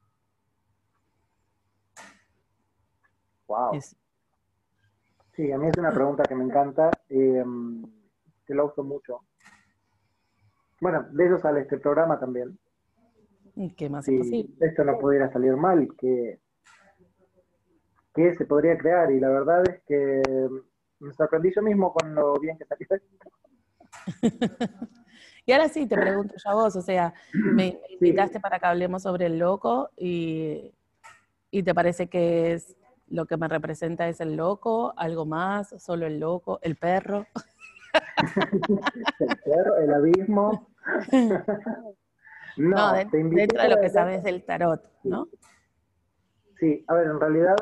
Wow. 3.47 3.79
Sí, 5.33 5.53
a 5.53 5.59
mí 5.59 5.69
es 5.69 5.77
una 5.77 5.93
pregunta 5.93 6.23
que 6.23 6.35
me 6.35 6.45
encanta, 6.45 6.91
eh, 7.09 7.45
que 8.47 8.55
la 8.55 8.65
uso 8.65 8.83
mucho. 8.83 9.21
Bueno, 10.81 11.07
de 11.11 11.27
eso 11.27 11.39
sale 11.39 11.61
este 11.61 11.79
programa 11.79 12.19
también. 12.19 12.59
¿Qué 13.77 13.89
más 13.89 14.05
si 14.05 14.57
esto 14.61 14.85
no 14.85 14.99
pudiera 14.99 15.31
salir 15.33 15.57
mal, 15.57 15.89
que, 15.97 16.41
que 18.15 18.35
se 18.35 18.47
podría 18.47 18.77
crear. 18.77 19.11
Y 19.13 19.21
la 19.21 19.29
verdad 19.29 19.63
es 19.69 19.83
que 19.85 20.23
me 21.01 21.13
sorprendí 21.13 21.53
yo 21.55 21.63
mismo 21.63 21.93
con 21.93 22.15
lo 22.15 22.35
bien 22.41 22.57
que 22.59 22.65
salió 22.65 22.87
y 25.47 25.53
ahora 25.53 25.69
sí, 25.69 25.87
te 25.87 25.97
pregunto 25.97 26.35
ya 26.43 26.55
vos, 26.55 26.77
o 26.77 26.83
sea, 26.83 27.15
me 27.33 27.81
invitaste 27.91 28.41
para 28.41 28.59
que 28.59 28.67
hablemos 28.67 29.03
sobre 29.03 29.27
el 29.27 29.39
loco 29.39 29.91
y, 29.97 30.73
y 31.51 31.63
te 31.63 31.75
parece 31.75 32.09
que 32.09 32.53
es 32.53 32.77
lo 33.09 33.27
que 33.27 33.37
me 33.37 33.49
representa 33.49 34.09
es 34.09 34.21
el 34.21 34.37
loco, 34.37 34.95
algo 34.97 35.27
más, 35.27 35.75
solo 35.83 36.07
el 36.07 36.19
loco, 36.19 36.59
el 36.63 36.77
perro. 36.77 37.27
el 39.21 39.37
perro, 39.45 39.77
el 39.79 39.95
abismo. 39.95 40.69
no, 42.57 42.93
dentro 42.93 43.63
de 43.63 43.69
lo 43.69 43.81
que 43.81 43.91
sabes 43.91 44.23
del 44.23 44.45
tarot, 44.45 44.83
¿no? 45.05 45.29
Sí, 46.59 46.85
a 46.89 46.95
ver, 46.95 47.07
en 47.07 47.21
realidad, 47.21 47.57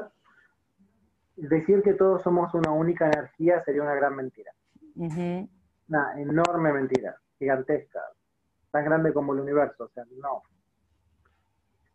decir 1.37 1.83
que 1.83 1.95
todos 1.95 2.23
somos 2.23 2.53
una 2.55 2.71
única 2.73 3.07
energía 3.07 3.63
sería 3.65 3.83
una 3.83 3.95
gran 3.95 4.17
mentira. 4.17 4.53
Una 5.89 6.21
enorme 6.21 6.73
mentira, 6.73 7.17
gigantesca, 7.39 8.01
tan 8.71 8.85
grande 8.85 9.13
como 9.13 9.33
el 9.35 9.41
universo, 9.41 9.85
o 9.85 9.89
sea, 9.89 10.05
no. 10.17 10.43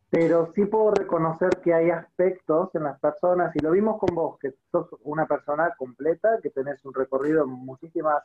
Pero 0.09 0.51
sí 0.53 0.65
puedo 0.65 0.91
reconocer 0.91 1.49
que 1.61 1.73
hay 1.73 1.89
aspectos 1.89 2.73
en 2.75 2.83
las 2.83 2.99
personas, 2.99 3.55
y 3.55 3.59
lo 3.59 3.71
vimos 3.71 3.99
con 3.99 4.15
vos, 4.15 4.39
que 4.39 4.53
sos 4.71 4.87
una 5.03 5.25
persona 5.25 5.73
completa, 5.77 6.39
que 6.41 6.49
tenés 6.49 6.83
un 6.85 6.93
recorrido 6.93 7.43
en 7.43 7.49
muchísimas 7.49 8.23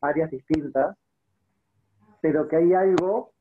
áreas 0.00 0.30
distintas, 0.30 0.96
pero 2.20 2.46
que 2.46 2.56
hay 2.56 2.74
algo 2.74 3.32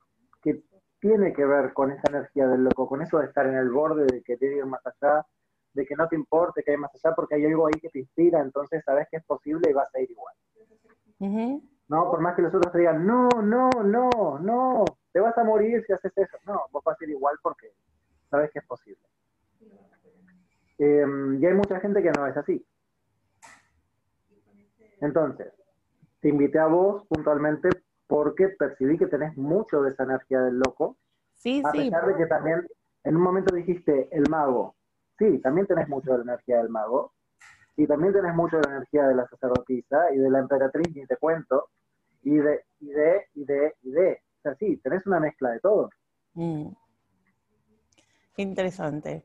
que 0.41 0.63
tiene 0.99 1.33
que 1.33 1.45
ver 1.45 1.73
con 1.73 1.91
esa 1.91 2.09
energía 2.09 2.47
del 2.47 2.63
loco, 2.63 2.87
con 2.87 3.01
eso 3.01 3.19
de 3.19 3.27
estar 3.27 3.45
en 3.45 3.55
el 3.55 3.69
borde, 3.69 4.05
de 4.05 4.23
querer 4.23 4.53
ir 4.53 4.65
más 4.65 4.81
allá, 4.85 5.25
de 5.73 5.85
que 5.85 5.95
no 5.95 6.07
te 6.07 6.15
importe 6.15 6.63
que 6.63 6.71
hay 6.71 6.77
más 6.77 6.93
allá, 6.93 7.15
porque 7.15 7.35
hay 7.35 7.45
algo 7.45 7.67
ahí 7.67 7.79
que 7.79 7.89
te 7.89 7.99
inspira, 7.99 8.41
entonces 8.41 8.83
sabes 8.83 9.07
que 9.09 9.17
es 9.17 9.25
posible 9.25 9.69
y 9.69 9.73
vas 9.73 9.93
a 9.93 9.99
ir 9.99 10.09
igual. 10.11 10.35
No, 11.87 12.11
por 12.11 12.19
más 12.19 12.35
que 12.35 12.41
los 12.41 12.53
otros 12.53 12.71
te 12.71 12.79
digan, 12.79 13.05
no, 13.05 13.29
no, 13.29 13.69
no, 13.83 14.39
no, 14.39 14.85
te 15.13 15.19
vas 15.19 15.37
a 15.37 15.43
morir 15.43 15.83
si 15.85 15.93
haces 15.93 16.11
eso. 16.17 16.37
No, 16.45 16.63
vos 16.71 16.83
vas 16.83 16.99
a 16.99 17.03
ir 17.03 17.11
igual 17.11 17.37
porque 17.41 17.71
sabes 18.29 18.51
que 18.51 18.59
es 18.59 18.65
posible. 18.65 19.01
Em, 20.77 21.41
y 21.41 21.45
hay 21.45 21.53
mucha 21.53 21.79
gente 21.79 22.03
que 22.03 22.11
no 22.11 22.27
es 22.27 22.35
así. 22.35 22.63
Entonces, 24.99 25.53
te 26.19 26.29
invité 26.29 26.59
a 26.59 26.67
vos 26.67 27.05
puntualmente 27.07 27.69
porque 28.07 28.49
percibí 28.49 28.97
que 28.97 29.07
tenés 29.07 29.35
mucho 29.37 29.81
de 29.81 29.91
esa 29.91 30.03
energía 30.03 30.41
del 30.41 30.59
loco. 30.59 30.97
Sí, 31.35 31.61
a 31.63 31.71
sí. 31.71 31.79
A 31.79 31.83
pesar 31.83 32.07
de 32.07 32.15
que 32.15 32.25
también 32.25 32.67
en 33.03 33.15
un 33.15 33.21
momento 33.21 33.55
dijiste 33.55 34.09
el 34.11 34.29
mago. 34.29 34.75
Sí, 35.17 35.39
también 35.39 35.67
tenés 35.67 35.87
mucho 35.89 36.11
de 36.11 36.17
la 36.19 36.33
energía 36.33 36.57
del 36.57 36.69
mago. 36.69 37.13
Y 37.75 37.85
también 37.87 38.13
tenés 38.13 38.33
mucho 38.33 38.57
de 38.57 38.63
la 38.63 38.77
energía 38.77 39.07
de 39.07 39.15
la 39.15 39.27
sacerdotisa 39.27 40.11
y 40.13 40.17
de 40.17 40.29
la 40.29 40.39
emperatriz, 40.39 40.95
ni 40.95 41.05
te 41.05 41.17
cuento. 41.17 41.69
Y 42.23 42.35
de, 42.35 42.65
y 42.79 42.87
de, 42.87 43.25
y 43.35 43.45
de, 43.45 43.75
y 43.83 43.91
de. 43.91 44.21
O 44.39 44.41
sea, 44.41 44.55
sí, 44.55 44.77
tenés 44.77 45.05
una 45.05 45.19
mezcla 45.19 45.51
de 45.51 45.59
todo. 45.59 45.89
Mm. 46.33 46.69
Interesante. 48.37 49.23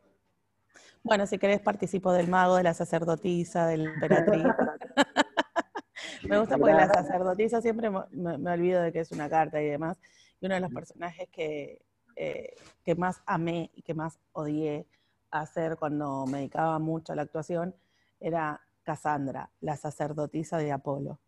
Bueno, 1.02 1.26
si 1.26 1.38
querés 1.38 1.60
participo 1.60 2.12
del 2.12 2.28
mago, 2.28 2.56
de 2.56 2.62
la 2.62 2.74
sacerdotisa, 2.74 3.66
de 3.66 3.78
la 3.78 3.90
emperatriz. 3.90 4.44
Me 6.28 6.38
gusta 6.38 6.56
porque 6.56 6.74
la 6.74 6.86
sacerdotisa 6.86 7.60
siempre 7.60 7.90
me, 7.90 8.50
olvido 8.50 8.80
de 8.80 8.92
que 8.92 9.00
es 9.00 9.10
una 9.10 9.28
carta 9.28 9.60
y 9.60 9.68
demás. 9.68 9.98
Y 10.40 10.46
uno 10.46 10.54
de 10.54 10.60
los 10.60 10.72
personajes 10.72 11.28
que, 11.30 11.82
eh, 12.14 12.54
que 12.84 12.94
más 12.94 13.22
amé 13.26 13.70
y 13.74 13.82
que 13.82 13.94
más 13.94 14.20
odié 14.32 14.86
hacer 15.32 15.76
cuando 15.76 16.26
me 16.26 16.38
dedicaba 16.38 16.78
mucho 16.78 17.12
a 17.12 17.16
la 17.16 17.22
actuación 17.22 17.74
era 18.20 18.60
Cassandra, 18.82 19.50
la 19.60 19.76
sacerdotisa 19.76 20.58
de 20.58 20.70
Apolo. 20.70 21.18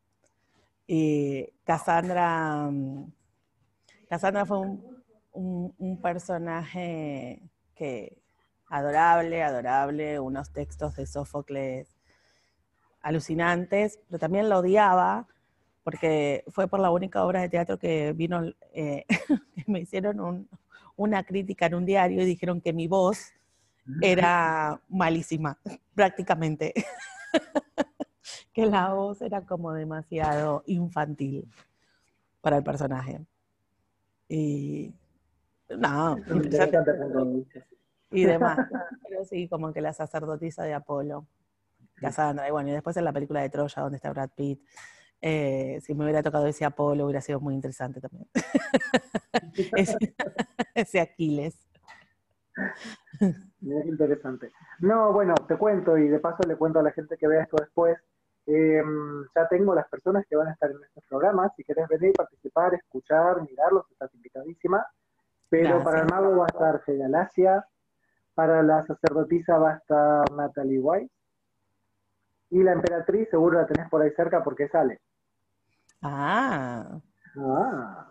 Y 0.86 1.48
Cassandra, 1.64 2.68
mm, 2.70 3.12
Cassandra 4.08 4.44
fue 4.44 4.58
un, 5.32 6.00
personaje 6.02 7.42
que 7.74 8.22
adorable, 8.68 9.42
adorable, 9.42 10.20
unos 10.20 10.52
textos 10.52 10.96
de 10.96 11.06
Sófocles 11.06 11.88
alucinantes, 13.00 13.98
pero 14.08 14.18
también 14.18 14.48
la 14.48 14.58
odiaba 14.58 15.26
porque 15.82 16.44
fue 16.48 16.66
por 16.66 16.80
la 16.80 16.90
única 16.90 17.24
obra 17.24 17.42
de 17.42 17.50
teatro 17.50 17.78
que 17.78 18.12
vino, 18.14 18.42
eh, 18.72 19.04
me 19.66 19.80
hicieron 19.80 20.48
una 20.96 21.24
crítica 21.24 21.66
en 21.66 21.74
un 21.74 21.86
diario 21.86 22.22
y 22.22 22.26
dijeron 22.26 22.60
que 22.60 22.72
mi 22.72 22.88
voz 22.88 23.32
era 24.00 24.80
malísima, 24.88 25.58
prácticamente. 25.94 26.72
que 28.52 28.66
la 28.66 28.92
voz 28.94 29.20
era 29.22 29.42
como 29.42 29.72
demasiado 29.72 30.62
infantil 30.66 31.48
para 32.40 32.58
el 32.58 32.64
personaje. 32.64 33.20
Y 34.28 34.94
no, 35.68 36.16
y 38.14 38.24
demás. 38.24 38.58
Pero 39.08 39.24
sí, 39.24 39.48
como 39.48 39.72
que 39.72 39.80
la 39.80 39.92
sacerdotisa 39.92 40.62
de 40.64 40.74
Apolo. 40.74 41.26
Cassandra, 41.96 42.48
y 42.48 42.50
bueno, 42.50 42.70
y 42.70 42.72
después 42.72 42.96
en 42.96 43.04
la 43.04 43.12
película 43.12 43.40
de 43.40 43.50
Troya, 43.50 43.82
donde 43.82 43.96
está 43.96 44.10
Brad 44.10 44.30
Pitt, 44.34 44.60
eh, 45.20 45.78
si 45.80 45.94
me 45.94 46.02
hubiera 46.04 46.22
tocado 46.22 46.46
ese 46.46 46.64
Apolo, 46.64 47.04
hubiera 47.04 47.20
sido 47.20 47.40
muy 47.40 47.54
interesante 47.54 48.00
también. 48.00 48.28
ese, 50.74 51.00
Aquiles. 51.00 51.56
Mira 53.64 53.86
interesante. 53.86 54.52
No, 54.80 55.12
bueno, 55.12 55.34
te 55.48 55.56
cuento 55.56 55.96
y 55.96 56.08
de 56.08 56.18
paso 56.18 56.42
le 56.46 56.56
cuento 56.56 56.80
a 56.80 56.82
la 56.82 56.92
gente 56.92 57.16
que 57.16 57.26
vea 57.26 57.44
esto 57.44 57.56
después. 57.58 57.98
Em, 58.46 59.24
ya 59.34 59.48
tengo 59.48 59.74
las 59.74 59.88
personas 59.88 60.26
que 60.28 60.36
van 60.36 60.48
a 60.48 60.52
estar 60.52 60.70
en 60.70 60.76
estos 60.84 61.02
programas. 61.08 61.50
Si 61.56 61.64
querés 61.64 61.88
venir, 61.88 62.12
participar, 62.12 62.74
escuchar, 62.74 63.40
mirarlos, 63.42 63.90
estás 63.90 64.14
invitadísima. 64.14 64.86
Pero 65.48 65.82
para 65.82 66.00
el 66.02 66.06
mago 66.06 66.36
va 66.36 66.44
a 66.44 66.48
estar 66.48 66.82
Galacia, 66.86 67.66
para 68.34 68.62
la 68.62 68.82
sacerdotisa 68.82 69.56
va 69.56 69.72
a 69.72 69.76
estar 69.76 70.32
Natalie 70.32 70.80
White, 70.80 71.12
y 72.50 72.62
la 72.62 72.72
emperatriz 72.72 73.30
seguro 73.30 73.60
la 73.60 73.66
tenés 73.66 73.88
por 73.88 74.02
ahí 74.02 74.10
cerca 74.10 74.42
porque 74.42 74.68
sale. 74.68 75.00
Ah. 76.02 77.00
Ah. 77.38 78.10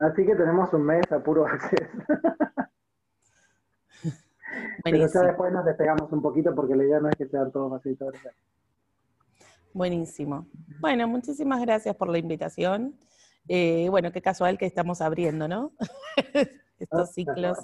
Así 0.00 0.26
que 0.26 0.34
tenemos 0.34 0.72
un 0.74 0.84
mes 0.84 1.10
a 1.10 1.20
puro 1.20 1.46
acceso. 1.46 1.98
Pero 4.84 4.96
ya 4.98 5.20
después 5.20 5.52
nos 5.52 5.64
despegamos 5.64 6.10
un 6.12 6.22
poquito 6.22 6.54
porque 6.54 6.76
la 6.76 6.84
idea 6.84 7.00
no 7.00 7.08
es 7.08 7.16
que 7.16 7.26
sean 7.26 7.52
todos 7.52 7.70
facilitos. 7.70 8.14
Buenísimo. 9.72 10.46
Bueno, 10.80 11.06
muchísimas 11.06 11.60
gracias 11.60 11.94
por 11.94 12.08
la 12.08 12.18
invitación. 12.18 12.98
Eh, 13.48 13.88
bueno, 13.90 14.12
qué 14.12 14.22
casual 14.22 14.58
que 14.58 14.66
estamos 14.66 15.00
abriendo, 15.00 15.48
¿no? 15.48 15.72
Estos 16.78 17.08
ah, 17.08 17.12
ciclos 17.12 17.58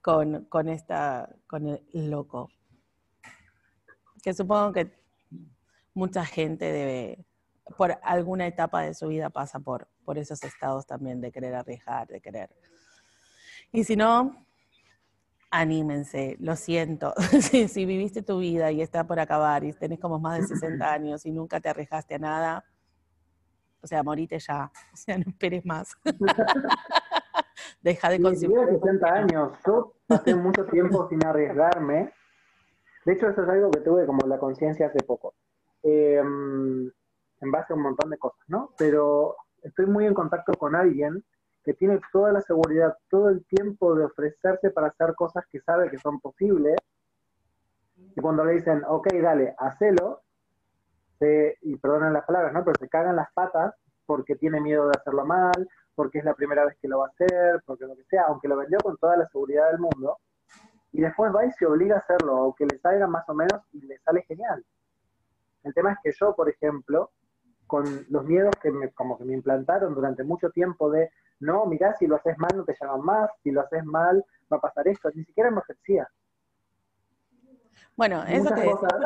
con, 0.00 0.44
con, 0.46 0.68
esta, 0.68 1.28
con 1.46 1.66
el 1.68 2.10
loco 2.10 2.48
que 4.22 4.34
supongo 4.34 4.72
que 4.72 4.92
mucha 5.94 6.24
gente 6.24 6.64
debe, 6.66 7.24
por 7.76 7.98
alguna 8.02 8.46
etapa 8.46 8.82
de 8.82 8.94
su 8.94 9.08
vida 9.08 9.30
pasa 9.30 9.58
por, 9.60 9.88
por 10.04 10.18
esos 10.18 10.42
estados 10.42 10.86
también 10.86 11.20
de 11.20 11.32
querer 11.32 11.54
arriesgar, 11.54 12.06
de 12.08 12.20
querer. 12.20 12.50
Y 13.72 13.84
si 13.84 13.96
no, 13.96 14.46
anímense, 15.50 16.36
lo 16.40 16.56
siento. 16.56 17.14
si, 17.40 17.68
si, 17.68 17.84
viviste 17.84 18.22
tu 18.22 18.38
vida 18.38 18.70
y 18.70 18.82
está 18.82 19.06
por 19.06 19.20
acabar 19.20 19.64
y 19.64 19.72
tenés 19.72 20.00
como 20.00 20.18
más 20.18 20.40
de 20.40 20.46
60 20.46 20.92
años 20.92 21.26
y 21.26 21.32
nunca 21.32 21.60
te 21.60 21.68
arriesgaste 21.68 22.16
a 22.16 22.18
nada, 22.18 22.64
o 23.80 23.86
sea, 23.86 24.02
morite 24.02 24.38
ya, 24.38 24.70
o 24.92 24.96
sea, 24.96 25.18
no 25.18 25.24
esperes 25.26 25.64
más. 25.64 25.96
Deja 27.82 28.10
de 28.10 28.20
consumir. 28.20 28.58
60 28.68 29.06
años, 29.06 29.52
yo 29.66 29.94
pasé 30.06 30.34
mucho 30.34 30.64
tiempo 30.66 31.08
sin 31.08 31.24
arriesgarme 31.24 32.12
de 33.08 33.14
hecho, 33.14 33.30
eso 33.30 33.42
es 33.42 33.48
algo 33.48 33.70
que 33.70 33.80
tuve 33.80 34.04
como 34.04 34.26
la 34.26 34.38
conciencia 34.38 34.88
hace 34.88 35.02
poco, 35.02 35.34
em, 35.82 36.90
en 37.40 37.50
base 37.50 37.72
a 37.72 37.76
un 37.76 37.80
montón 37.80 38.10
de 38.10 38.18
cosas, 38.18 38.44
¿no? 38.48 38.74
Pero 38.76 39.34
estoy 39.62 39.86
muy 39.86 40.04
en 40.04 40.12
contacto 40.12 40.52
con 40.52 40.76
alguien 40.76 41.24
que 41.68 41.74
tiene 41.74 42.00
toda 42.10 42.32
la 42.32 42.40
seguridad, 42.40 42.96
todo 43.10 43.28
el 43.28 43.44
tiempo 43.44 43.94
de 43.94 44.06
ofrecerse 44.06 44.70
para 44.70 44.86
hacer 44.86 45.14
cosas 45.14 45.44
que 45.52 45.60
sabe 45.60 45.90
que 45.90 45.98
son 45.98 46.18
posibles 46.18 46.78
Y 48.16 48.22
cuando 48.22 48.42
le 48.42 48.54
dicen, 48.54 48.82
ok, 48.88 49.06
dale, 49.20 49.54
hacelo, 49.58 50.22
y 51.60 51.76
perdonen 51.76 52.14
las 52.14 52.24
palabras, 52.24 52.54
¿no? 52.54 52.64
Pero 52.64 52.74
se 52.80 52.88
cagan 52.88 53.16
las 53.16 53.30
patas 53.34 53.74
porque 54.06 54.36
tiene 54.36 54.62
miedo 54.62 54.86
de 54.86 54.96
hacerlo 54.98 55.26
mal, 55.26 55.68
porque 55.94 56.20
es 56.20 56.24
la 56.24 56.32
primera 56.32 56.64
vez 56.64 56.78
que 56.80 56.88
lo 56.88 57.00
va 57.00 57.08
a 57.08 57.10
hacer, 57.10 57.62
porque 57.66 57.84
lo 57.84 57.94
que 57.96 58.04
sea, 58.04 58.22
aunque 58.28 58.48
lo 58.48 58.56
vendió 58.56 58.78
con 58.78 58.96
toda 58.96 59.18
la 59.18 59.28
seguridad 59.28 59.70
del 59.70 59.80
mundo, 59.80 60.16
y 60.92 61.02
después 61.02 61.34
va 61.36 61.44
y 61.44 61.52
se 61.52 61.66
obliga 61.66 61.96
a 61.96 61.98
hacerlo, 61.98 62.34
aunque 62.38 62.64
le 62.64 62.78
salga 62.78 63.06
más 63.06 63.28
o 63.28 63.34
menos 63.34 63.60
y 63.74 63.82
le 63.82 63.98
sale 63.98 64.22
genial. 64.22 64.64
El 65.64 65.74
tema 65.74 65.92
es 65.92 65.98
que 66.02 66.12
yo, 66.18 66.34
por 66.34 66.48
ejemplo, 66.48 67.10
con 67.68 68.06
los 68.08 68.24
miedos 68.24 68.56
que 68.60 68.72
me, 68.72 68.90
como 68.90 69.16
que 69.16 69.24
me 69.24 69.34
implantaron 69.34 69.94
durante 69.94 70.24
mucho 70.24 70.50
tiempo 70.50 70.90
de, 70.90 71.10
no, 71.38 71.66
mirá, 71.66 71.94
si 71.96 72.08
lo 72.08 72.16
haces 72.16 72.36
mal 72.38 72.50
no 72.56 72.64
te 72.64 72.74
llaman 72.80 73.02
más, 73.02 73.30
si 73.44 73.52
lo 73.52 73.60
haces 73.60 73.84
mal 73.84 74.24
va 74.52 74.56
a 74.56 74.60
pasar 74.60 74.88
esto, 74.88 75.10
ni 75.14 75.22
siquiera 75.24 75.52
me 75.52 75.60
ejercía. 75.60 76.08
Bueno, 77.96 78.24
eso 78.24 78.54
que 78.54 78.62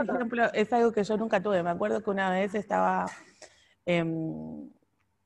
por 0.06 0.16
ejemplo, 0.16 0.44
es 0.52 0.72
algo 0.72 0.92
que 0.92 1.02
yo 1.02 1.16
nunca 1.16 1.42
tuve. 1.42 1.62
Me 1.62 1.70
acuerdo 1.70 2.02
que 2.02 2.10
una 2.10 2.30
vez 2.30 2.54
estaba 2.54 3.06
en 3.86 4.70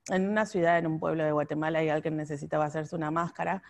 una 0.09 0.47
ciudad, 0.47 0.79
en 0.79 0.87
un 0.87 0.99
pueblo 0.99 1.25
de 1.25 1.33
Guatemala, 1.33 1.83
y 1.83 1.89
alguien 1.89 2.17
necesitaba 2.17 2.65
hacerse 2.65 2.97
una 2.97 3.11
máscara. 3.11 3.63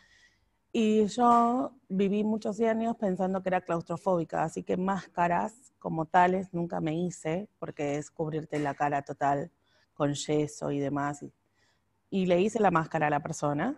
Y 0.79 1.07
yo 1.07 1.73
viví 1.89 2.23
muchos 2.23 2.61
años 2.61 2.99
pensando 2.99 3.43
que 3.43 3.49
era 3.49 3.63
claustrofóbica, 3.63 4.45
así 4.45 4.63
que 4.63 4.77
máscaras 4.77 5.73
como 5.79 6.05
tales 6.05 6.53
nunca 6.53 6.83
me 6.83 6.95
hice, 6.95 7.49
porque 7.59 7.97
es 7.97 8.11
cubrirte 8.11 8.59
la 8.59 8.75
cara 8.75 9.01
total 9.01 9.51
con 9.95 10.13
yeso 10.13 10.71
y 10.71 10.79
demás. 10.79 11.25
Y, 12.11 12.27
le 12.27 12.43
hice 12.43 12.61
la 12.61 12.71
máscara 12.71 13.07
a 13.07 13.11
la 13.11 13.21
persona. 13.21 13.75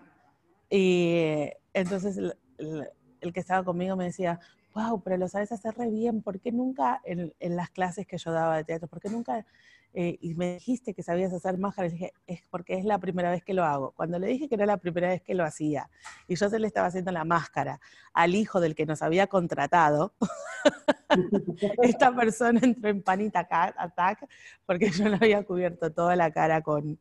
Y 0.69 1.49
entonces 1.73 2.17
el, 2.17 3.33
que 3.33 3.39
estaba 3.39 3.65
conmigo 3.65 3.95
me 3.95 4.07
decía, 4.07 4.41
wow, 4.75 5.01
pero 5.01 5.19
lo 5.19 5.29
sabes 5.29 5.53
hacer 5.53 5.77
re 5.77 5.91
bien, 5.91 6.21
¿por 6.21 6.41
qué 6.41 6.51
nunca 6.51 7.01
en, 7.05 7.33
en 7.39 7.55
las 7.55 7.71
clases 7.71 8.09
que 8.09 8.19
yo 8.19 8.33
daba 8.33 8.57
de 8.57 8.65
teatro, 8.65 8.89
por 8.89 8.99
qué 8.99 9.09
nunca 9.09 9.47
eh, 9.95 10.19
y 10.21 10.35
me 10.35 10.55
dijiste 10.55 10.95
que 10.95 11.03
sabías 11.03 11.33
hacer 11.33 11.59
máscaras, 11.59 11.93
dije, 11.93 12.13
es 12.27 12.43
porque 12.51 12.75
es 12.75 12.85
la 12.85 12.99
primera 12.99 13.31
vez 13.31 13.43
que 13.43 13.55
lo 13.55 13.65
hago. 13.65 13.93
Cuando 13.93 14.19
le 14.19 14.27
dije 14.27 14.49
que 14.49 14.55
era 14.55 14.67
la 14.67 14.77
primera 14.77 15.09
vez 15.09 15.23
que 15.23 15.35
lo 15.35 15.45
hacía, 15.45 15.91
y 16.27 16.37
yo 16.37 16.49
se 16.49 16.59
le 16.59 16.67
estaba 16.67 16.89
haciendo 16.89 17.11
la 17.11 17.25
máscara 17.25 17.81
al 18.13 18.35
hijo 18.35 18.61
del 18.61 18.75
que 18.75 18.87
nos 18.87 19.03
había 19.03 19.27
contratado, 19.27 20.15
esta 21.83 22.15
persona 22.15 22.61
entró 22.63 22.91
en 22.91 23.03
panita 23.03 23.49
attack 23.51 24.29
porque 24.67 24.91
yo 24.91 25.09
le 25.09 25.17
había 25.17 25.43
cubierto 25.45 25.91
toda 25.91 26.17
la 26.17 26.31
cara 26.31 26.63
con, 26.63 26.99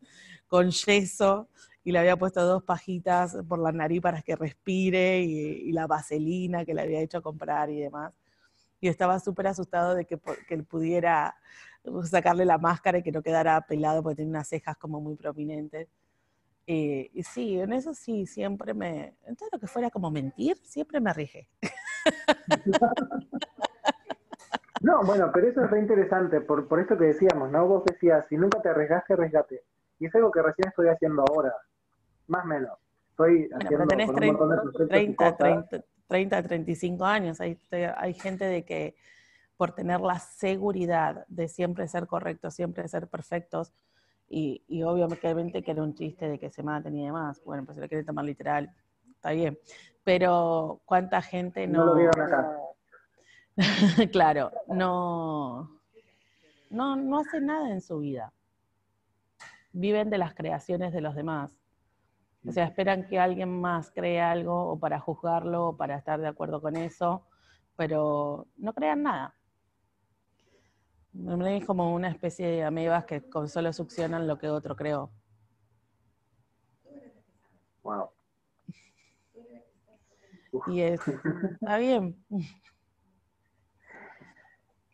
con 0.48 0.72
yeso 0.72 1.50
y 1.84 1.92
le 1.92 2.00
había 2.00 2.18
puesto 2.18 2.46
dos 2.46 2.64
pajitas 2.64 3.38
por 3.48 3.60
la 3.60 3.72
nariz 3.72 4.02
para 4.02 4.22
que 4.22 4.36
respire 4.36 5.22
y, 5.22 5.72
la 5.72 5.88
vaselina 5.88 6.66
que 6.66 6.74
le 6.74 6.82
había 6.82 7.00
hecho 7.00 7.22
comprar 7.22 7.70
y 7.70 7.80
demás. 7.80 8.14
Y 8.80 8.88
estaba 8.88 9.20
súper 9.20 9.48
asustado 9.48 9.96
de 9.96 10.06
que, 10.06 10.20
que 10.48 10.54
él 10.54 10.64
pudiera 10.66 11.36
sacarle 12.04 12.46
la 12.46 12.58
máscara 12.58 13.00
y 13.00 13.04
que 13.04 13.12
no 13.12 13.22
quedara 13.22 13.60
pelado 13.62 14.04
porque 14.04 14.18
tiene 14.18 14.32
unas 14.32 14.48
cejas 14.48 14.78
como 14.78 15.02
muy 15.02 15.16
prominentes. 15.16 15.88
Eh, 16.66 17.10
y 17.14 17.24
sí, 17.24 17.60
en 17.60 17.72
eso 17.72 17.94
sí, 17.94 18.26
siempre 18.26 18.74
me, 18.74 19.16
en 19.26 19.36
todo 19.36 19.50
lo 19.54 19.60
que 19.60 19.68
fuera 19.68 19.90
como 19.90 20.12
mentir, 20.12 20.58
siempre 20.64 21.00
me 21.00 21.14
rige. 21.14 21.50
No, 24.82 25.02
bueno, 25.04 25.32
pero 25.34 25.48
eso 25.48 25.64
es 25.64 25.72
re 25.72 25.80
interesante, 25.80 26.42
por, 26.42 26.68
por 26.68 26.80
esto 26.80 26.98
que 26.98 27.06
decíamos, 27.06 27.52
¿no? 27.52 27.68
Vos 27.68 27.84
decías, 27.86 28.26
si 28.30 28.38
nunca 28.38 28.62
te 28.62 28.70
arriesgaste, 28.70 29.14
arriesgate. 29.14 29.64
Y 30.00 30.06
es 30.06 30.16
algo 30.16 30.32
que 30.32 30.42
recién 30.42 30.70
estoy 30.70 30.88
haciendo 30.88 31.24
ahora, 31.28 31.54
más 32.28 32.46
o 32.46 32.48
menos. 32.48 32.78
Estoy 33.10 33.50
haciendo 33.60 33.88
tenés 33.88 34.14
30, 34.14 35.38
30, 35.38 35.84
30, 36.08 36.44
35 36.44 37.06
años, 37.06 37.42
hay, 37.42 37.60
hay 37.98 38.14
gente 38.14 38.46
de 38.46 38.64
que 38.64 38.96
por 39.58 39.74
tener 39.74 40.00
la 40.00 40.20
seguridad 40.20 41.26
de 41.28 41.48
siempre 41.48 41.88
ser 41.88 42.08
correctos, 42.08 42.54
siempre 42.54 42.88
ser 42.88 43.08
perfectos, 43.08 43.74
y, 44.30 44.64
y 44.68 44.84
obviamente 44.84 45.64
que 45.64 45.72
era 45.72 45.84
un 45.84 45.96
chiste 45.96 46.30
de 46.30 46.38
que 46.38 46.50
se 46.50 46.64
maten 46.64 46.96
y 46.98 47.06
demás, 47.06 47.42
bueno, 47.44 47.66
pues 47.66 47.76
si 47.76 47.82
lo 47.82 47.88
quieren 47.88 48.06
tomar 48.06 48.26
literal, 48.26 48.72
está 49.16 49.32
bien, 49.32 49.58
pero 50.04 50.82
cuánta 50.86 51.22
gente 51.22 51.68
no... 51.68 51.80
No 51.80 51.86
lo 51.88 51.96
vieron 51.96 52.22
acá. 52.22 52.58
claro, 54.12 54.52
no, 54.68 55.82
no, 56.70 56.96
no 56.96 57.20
hacen 57.20 57.48
nada 57.48 57.72
en 57.72 57.82
su 57.82 58.00
vida. 58.00 58.32
Viven 59.72 60.10
de 60.10 60.18
las 60.18 60.34
creaciones 60.34 60.94
de 60.94 61.02
los 61.02 61.16
demás. 61.16 61.60
O 62.46 62.52
sea, 62.52 62.66
esperan 62.66 63.08
que 63.08 63.20
alguien 63.20 63.60
más 63.60 63.92
cree 63.92 64.22
algo 64.22 64.72
o 64.72 64.80
para 64.80 65.00
juzgarlo 65.00 65.70
o 65.70 65.78
para 65.78 65.98
estar 65.98 66.20
de 66.22 66.28
acuerdo 66.28 66.62
con 66.62 66.76
eso, 66.76 67.26
pero 67.76 68.48
no 68.58 68.74
crean 68.74 69.04
nada. 69.04 69.36
Es 71.26 71.66
como 71.66 71.94
una 71.96 72.10
especie 72.10 72.48
de 72.48 72.64
amebas 72.64 73.06
que 73.06 73.28
con 73.28 73.50
solo 73.50 73.74
succionan 73.74 74.28
lo 74.28 74.38
que 74.38 74.50
otro 74.50 74.76
creó. 74.76 75.12
Wow. 77.84 78.12
Y 80.68 80.82
es, 80.82 81.02
está 81.62 81.78
bien. 81.78 82.16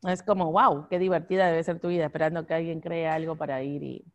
Es 0.04 0.22
como, 0.24 0.52
wow, 0.52 0.88
qué 0.90 1.00
divertida 1.00 1.48
debe 1.48 1.64
ser 1.64 1.80
tu 1.80 1.88
vida, 1.88 2.06
esperando 2.06 2.46
que 2.46 2.54
alguien 2.54 2.82
cree 2.82 3.08
algo 3.08 3.38
para 3.38 3.64
ir 3.64 3.84
y. 3.84 4.06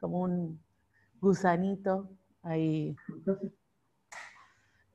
Como 0.00 0.20
un 0.20 0.60
gusanito 1.20 2.10
ahí 2.42 2.96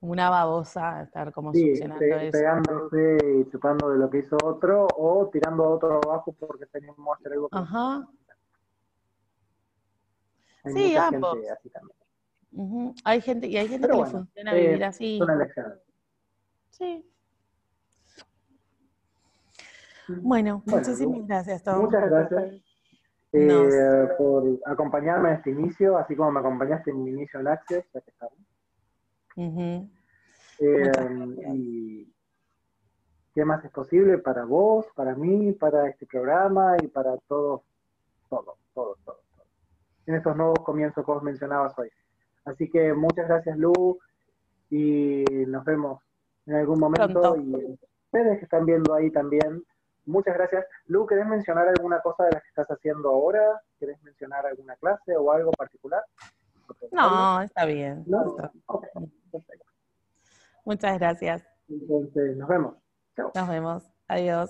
una 0.01 0.29
babosa, 0.29 1.03
estar 1.03 1.31
como 1.33 1.53
sí, 1.53 1.73
pegándose 1.99 3.17
y 3.39 3.49
chupando 3.51 3.89
de 3.89 3.97
lo 3.97 4.09
que 4.09 4.19
hizo 4.19 4.37
otro 4.43 4.87
o 4.95 5.29
tirando 5.31 5.63
a 5.65 5.69
otro 5.69 5.99
abajo 6.03 6.33
porque 6.39 6.63
hacer 6.63 7.33
algo. 7.33 7.49
Ajá. 7.51 8.07
sí, 10.73 10.95
ambos. 10.95 11.37
Hay 13.03 13.21
gente, 13.21 13.47
y 13.47 13.57
hay 13.57 13.67
gente 13.67 13.87
que 13.87 13.93
le 13.93 14.05
funciona 14.05 14.53
vivir 14.53 14.83
así. 14.83 15.19
Sí. 16.69 17.05
Bueno, 20.07 20.63
muchísimas 20.65 21.27
gracias, 21.27 21.63
Tom. 21.63 21.81
Muchas 21.81 22.09
gracias 22.09 22.63
eh, 23.31 24.07
por 24.17 24.43
acompañarme 24.65 25.29
en 25.29 25.35
este 25.35 25.51
inicio, 25.51 25.97
así 25.97 26.15
como 26.15 26.31
me 26.31 26.39
acompañaste 26.39 26.91
en 26.91 27.03
mi 27.03 27.11
inicio 27.11 27.39
en 27.39 27.47
Access, 27.47 27.85
ya 27.93 28.01
que 28.01 28.11
estamos. 28.11 28.33
Em, 30.59 31.35
y 31.55 32.13
qué 33.33 33.45
más 33.45 33.63
es 33.63 33.71
posible 33.71 34.17
para 34.17 34.43
vos, 34.45 34.85
para 34.95 35.15
mí, 35.15 35.53
para 35.53 35.87
este 35.87 36.05
programa 36.05 36.75
y 36.81 36.87
para 36.87 37.17
todos, 37.27 37.61
todo, 38.29 38.57
todo, 38.73 38.97
todo, 39.05 39.17
todo. 39.35 39.45
En 40.05 40.15
estos 40.15 40.35
nuevos 40.35 40.59
comienzos 40.59 41.05
que 41.05 41.11
vos 41.11 41.23
mencionabas 41.23 41.77
hoy. 41.77 41.89
Así 42.45 42.69
que 42.69 42.93
muchas 42.93 43.27
gracias, 43.27 43.57
Lu, 43.57 43.99
y 44.69 45.23
nos 45.47 45.63
vemos 45.65 46.01
en 46.45 46.55
algún 46.55 46.79
momento. 46.79 47.35
Y 47.37 47.77
ustedes 48.05 48.39
que 48.39 48.45
están 48.45 48.65
viendo 48.65 48.93
ahí 48.93 49.11
también, 49.11 49.63
muchas 50.05 50.35
gracias. 50.35 50.65
Lu, 50.87 51.05
¿querés 51.05 51.27
mencionar 51.27 51.67
alguna 51.67 52.01
cosa 52.01 52.25
de 52.25 52.31
las 52.31 52.41
que 52.43 52.49
estás 52.49 52.67
haciendo 52.67 53.09
ahora? 53.09 53.61
¿Querés 53.79 54.01
mencionar 54.03 54.45
alguna 54.45 54.75
clase 54.77 55.15
o 55.15 55.31
algo 55.31 55.51
particular? 55.51 56.03
No, 56.91 57.41
está 57.41 57.65
bien. 57.65 58.03
Muchas 60.65 60.99
gracias. 60.99 61.43
Entonces, 61.67 62.37
nos 62.37 62.49
vemos. 62.49 62.75
Nos 63.35 63.49
vemos. 63.49 63.83
Adiós. 64.07 64.49